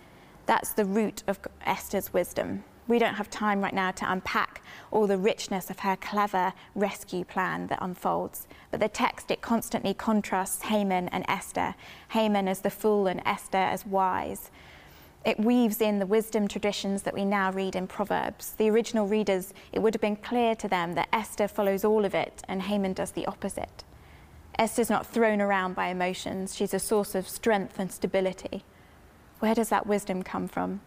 that's 0.45 0.72
the 0.74 0.86
root 0.86 1.24
of 1.26 1.39
Esther's 1.65 2.13
wisdom. 2.13 2.63
We 2.88 3.00
don't 3.00 3.15
have 3.15 3.32
time 3.32 3.62
right 3.62 3.74
now 3.74 3.89
to 3.89 4.12
unpack 4.12 4.62
all 4.91 5.08
the 5.08 5.17
richness 5.17 5.72
of 5.72 5.80
her 5.80 5.95
clever 5.95 6.54
rescue 6.76 7.24
plan 7.24 7.65
that 7.67 7.80
unfolds. 7.82 8.45
But 8.69 8.82
the 8.82 8.88
text, 8.88 9.32
it 9.32 9.41
constantly 9.41 9.95
contrasts 9.95 10.62
Haman 10.62 11.08
and 11.08 11.26
Esther. 11.28 11.74
Haman 12.10 12.48
as 12.48 12.60
the 12.60 12.69
fool 12.69 13.08
and 13.08 13.24
Esther 13.26 13.58
as 13.58 13.84
wise. 13.84 14.52
It 15.25 15.39
weaves 15.39 15.82
in 15.82 15.99
the 15.99 16.05
wisdom 16.05 16.47
traditions 16.47 17.03
that 17.03 17.13
we 17.13 17.25
now 17.25 17.51
read 17.51 17.75
in 17.75 17.88
Proverbs. 17.88 18.51
The 18.51 18.69
original 18.69 19.05
readers, 19.05 19.53
it 19.73 19.79
would 19.79 19.93
have 19.93 20.01
been 20.01 20.15
clear 20.15 20.55
to 20.55 20.67
them 20.67 20.93
that 20.93 21.10
Esther 21.12 21.47
follows 21.47 21.84
all 21.84 22.05
of 22.05 22.15
it 22.15 22.41
and 22.47 22.62
Haman 22.62 22.93
does 22.93 23.12
the 23.12 23.25
opposite. 23.25 23.84
Esther's 24.58 24.89
not 24.89 25.05
thrown 25.05 25.41
around 25.41 25.75
by 25.75 25.88
emotions, 25.88 26.55
she's 26.55 26.73
a 26.73 26.79
source 26.79 27.15
of 27.15 27.27
strength 27.27 27.79
and 27.79 27.91
stability. 27.91 28.63
Where 29.39 29.55
does 29.55 29.69
that 29.69 29.88
wisdom 29.88 30.23
come 30.23 30.47
from? 30.47 30.82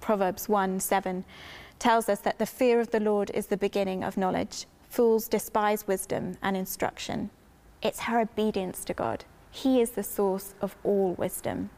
Proverbs 0.00 0.48
1 0.48 0.80
7 0.80 1.24
tells 1.78 2.08
us 2.08 2.20
that 2.20 2.38
the 2.38 2.46
fear 2.46 2.80
of 2.80 2.90
the 2.90 3.00
Lord 3.00 3.30
is 3.30 3.46
the 3.46 3.56
beginning 3.56 4.04
of 4.04 4.16
knowledge. 4.16 4.66
Fools 4.88 5.28
despise 5.28 5.86
wisdom 5.86 6.36
and 6.42 6.56
instruction. 6.56 7.30
It's 7.82 8.00
her 8.00 8.20
obedience 8.20 8.84
to 8.84 8.94
God. 8.94 9.24
He 9.50 9.80
is 9.80 9.90
the 9.90 10.02
source 10.02 10.54
of 10.60 10.76
all 10.84 11.14
wisdom. 11.14 11.70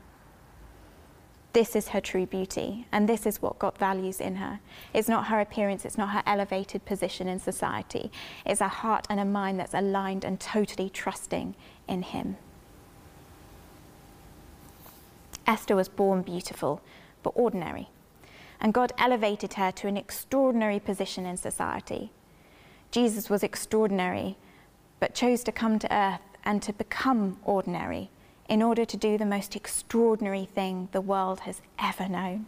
This 1.56 1.74
is 1.74 1.88
her 1.88 2.02
true 2.02 2.26
beauty, 2.26 2.86
and 2.92 3.08
this 3.08 3.24
is 3.24 3.40
what 3.40 3.58
God 3.58 3.78
values 3.78 4.20
in 4.20 4.36
her. 4.36 4.60
It's 4.92 5.08
not 5.08 5.28
her 5.28 5.40
appearance, 5.40 5.86
it's 5.86 5.96
not 5.96 6.10
her 6.10 6.22
elevated 6.26 6.84
position 6.84 7.28
in 7.28 7.38
society. 7.38 8.12
It's 8.44 8.60
a 8.60 8.68
heart 8.68 9.06
and 9.08 9.18
a 9.18 9.24
mind 9.24 9.58
that's 9.58 9.72
aligned 9.72 10.22
and 10.22 10.38
totally 10.38 10.90
trusting 10.90 11.54
in 11.88 12.02
Him. 12.02 12.36
Esther 15.46 15.74
was 15.74 15.88
born 15.88 16.20
beautiful, 16.20 16.82
but 17.22 17.32
ordinary, 17.34 17.88
and 18.60 18.74
God 18.74 18.92
elevated 18.98 19.54
her 19.54 19.72
to 19.72 19.88
an 19.88 19.96
extraordinary 19.96 20.78
position 20.78 21.24
in 21.24 21.38
society. 21.38 22.12
Jesus 22.90 23.30
was 23.30 23.42
extraordinary, 23.42 24.36
but 25.00 25.14
chose 25.14 25.42
to 25.44 25.52
come 25.52 25.78
to 25.78 25.90
earth 25.90 26.20
and 26.44 26.60
to 26.60 26.74
become 26.74 27.38
ordinary 27.44 28.10
in 28.48 28.62
order 28.62 28.84
to 28.84 28.96
do 28.96 29.18
the 29.18 29.26
most 29.26 29.56
extraordinary 29.56 30.44
thing 30.44 30.88
the 30.92 31.00
world 31.00 31.40
has 31.40 31.60
ever 31.78 32.08
known. 32.08 32.46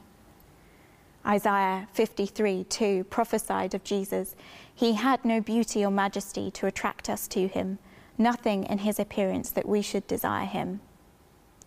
Isaiah 1.27 1.89
53 1.93 2.65
2 2.65 3.05
prophesied 3.05 3.75
of 3.75 3.85
Jesus. 3.85 4.35
He 4.75 4.95
had 4.95 5.25
no 5.25 5.41
beauty 5.41 5.85
or 5.85 5.91
majesty 5.91 6.51
to 6.53 6.67
attract 6.67 7.11
us 7.11 7.29
to 7.29 7.49
him, 7.49 7.79
nothing 8.17 8.65
in 8.65 8.79
his 8.79 8.99
appearance 8.99 9.51
that 9.51 9.69
we 9.69 9.83
should 9.83 10.07
desire 10.07 10.47
him. 10.47 10.81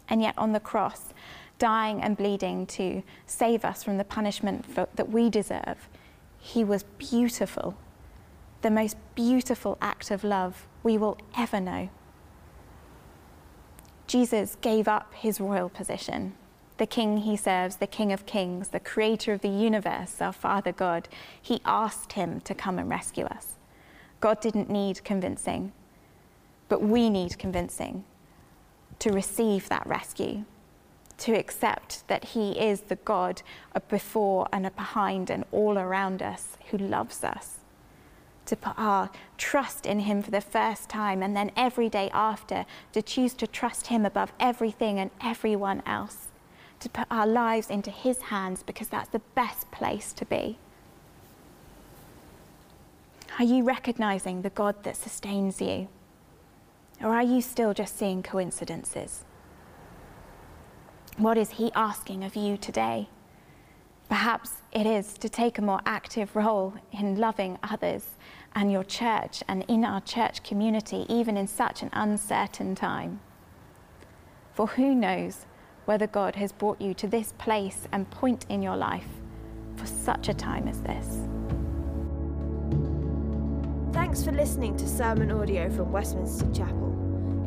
And 0.08 0.22
yet 0.22 0.38
on 0.38 0.54
the 0.54 0.60
cross, 0.60 1.14
dying 1.60 2.02
and 2.02 2.18
bleeding 2.18 2.66
to 2.66 3.04
save 3.26 3.64
us 3.64 3.84
from 3.84 3.98
the 3.98 4.04
punishment 4.04 4.66
for, 4.66 4.88
that 4.96 5.10
we 5.10 5.30
deserve, 5.30 5.88
he 6.40 6.64
was 6.64 6.84
beautiful, 6.98 7.76
the 8.64 8.72
most 8.72 8.98
beautiful 9.14 9.78
act 9.80 10.10
of 10.10 10.24
love 10.24 10.68
we 10.82 10.98
will 10.98 11.18
ever 11.38 11.60
know. 11.60 11.90
Jesus 14.12 14.58
gave 14.60 14.90
up 14.90 15.14
his 15.14 15.40
royal 15.40 15.70
position. 15.70 16.34
The 16.80 16.86
king 16.86 17.20
he 17.20 17.38
serves, 17.38 17.78
the 17.78 17.88
king 17.88 18.12
of 18.12 18.26
kings, 18.26 18.68
the 18.68 18.80
creator 18.82 19.32
of 19.32 19.40
the 19.40 19.48
universe, 19.48 20.20
our 20.20 20.34
Father 20.34 20.74
God, 20.74 21.08
he 21.42 21.62
asked 21.64 22.12
him 22.12 22.42
to 22.42 22.54
come 22.54 22.78
and 22.78 22.90
rescue 22.90 23.24
us. 23.24 23.54
God 24.20 24.42
didn't 24.42 24.70
need 24.70 25.02
convincing, 25.06 25.72
but 26.68 26.82
we 26.82 27.10
need 27.10 27.40
convincing 27.40 28.04
to 29.00 29.14
receive 29.14 29.70
that 29.70 29.88
rescue, 29.88 30.44
to 31.20 31.32
accept 31.32 32.06
that 32.10 32.26
he 32.26 32.60
is 32.60 32.82
the 32.82 32.98
God 32.98 33.42
before 33.88 34.50
and 34.52 34.76
behind 34.76 35.30
and 35.30 35.46
all 35.54 35.78
around 35.78 36.22
us 36.22 36.58
who 36.70 36.78
loves 36.78 37.24
us 37.24 37.61
to 38.46 38.56
put 38.56 38.74
our 38.78 39.10
trust 39.38 39.86
in 39.86 40.02
Him 40.02 40.22
for 40.22 40.32
the 40.32 40.42
first 40.42 40.90
time, 40.90 41.22
and 41.22 41.36
then 41.36 41.52
every 41.56 41.90
day 41.90 42.10
after 42.14 42.66
to 42.94 43.02
choose 43.02 43.34
to 43.36 43.48
trust 43.48 43.88
Him 43.88 44.06
above 44.06 44.34
everything 44.40 45.00
and 45.00 45.12
everyone 45.22 45.84
else, 45.86 46.28
to 46.80 46.90
put 46.90 47.08
our 47.12 47.28
lives 47.28 47.70
into 47.70 47.92
His 47.92 48.22
hands 48.24 48.64
because 48.64 48.88
that's 48.88 49.10
the 49.10 49.22
best 49.36 49.70
place 49.72 50.14
to 50.14 50.26
be. 50.26 50.58
Are 53.40 53.46
you 53.46 53.64
recognizing 53.64 54.42
the 54.42 54.50
God 54.50 54.84
that 54.84 54.98
sustains 54.98 55.62
you? 55.62 55.88
Or 57.02 57.10
are 57.10 57.24
you 57.24 57.42
still 57.42 57.74
just 57.74 57.98
seeing 57.98 58.22
coincidences? 58.22 59.24
What 61.18 61.38
is 61.38 61.52
He 61.52 61.72
asking 61.74 62.24
of 62.24 62.36
you 62.36 62.58
today? 62.58 63.08
Perhaps 64.12 64.62
it 64.74 64.86
is 64.86 65.14
to 65.20 65.30
take 65.30 65.58
a 65.58 65.62
more 65.62 65.80
active 65.86 66.36
role 66.36 66.74
in 66.92 67.16
loving 67.16 67.58
others 67.64 68.04
and 68.54 68.70
your 68.70 68.84
church 68.84 69.42
and 69.48 69.64
in 69.70 69.86
our 69.86 70.02
church 70.02 70.44
community, 70.44 71.06
even 71.08 71.38
in 71.38 71.48
such 71.48 71.82
an 71.82 71.90
uncertain 71.94 72.76
time. 72.76 73.22
For 74.54 74.68
who 74.68 74.94
knows 74.94 75.46
whether 75.86 76.08
God 76.08 76.36
has 76.36 76.52
brought 76.52 76.82
you 76.82 76.94
to 76.96 77.08
this 77.08 77.34
place 77.38 77.88
and 77.94 78.12
point 78.12 78.46
in 78.50 78.62
your 78.62 78.76
life 78.76 79.08
for 79.78 79.86
such 79.86 80.28
a 80.28 80.34
time 80.34 80.68
as 80.68 80.82
this. 80.82 81.08
Thanks 83.94 84.26
for 84.26 84.34
listening 84.34 84.76
to 84.76 84.90
sermon 84.90 85.32
audio 85.32 85.70
from 85.70 85.90
Westminster 85.90 86.52
Chapel. 86.54 86.91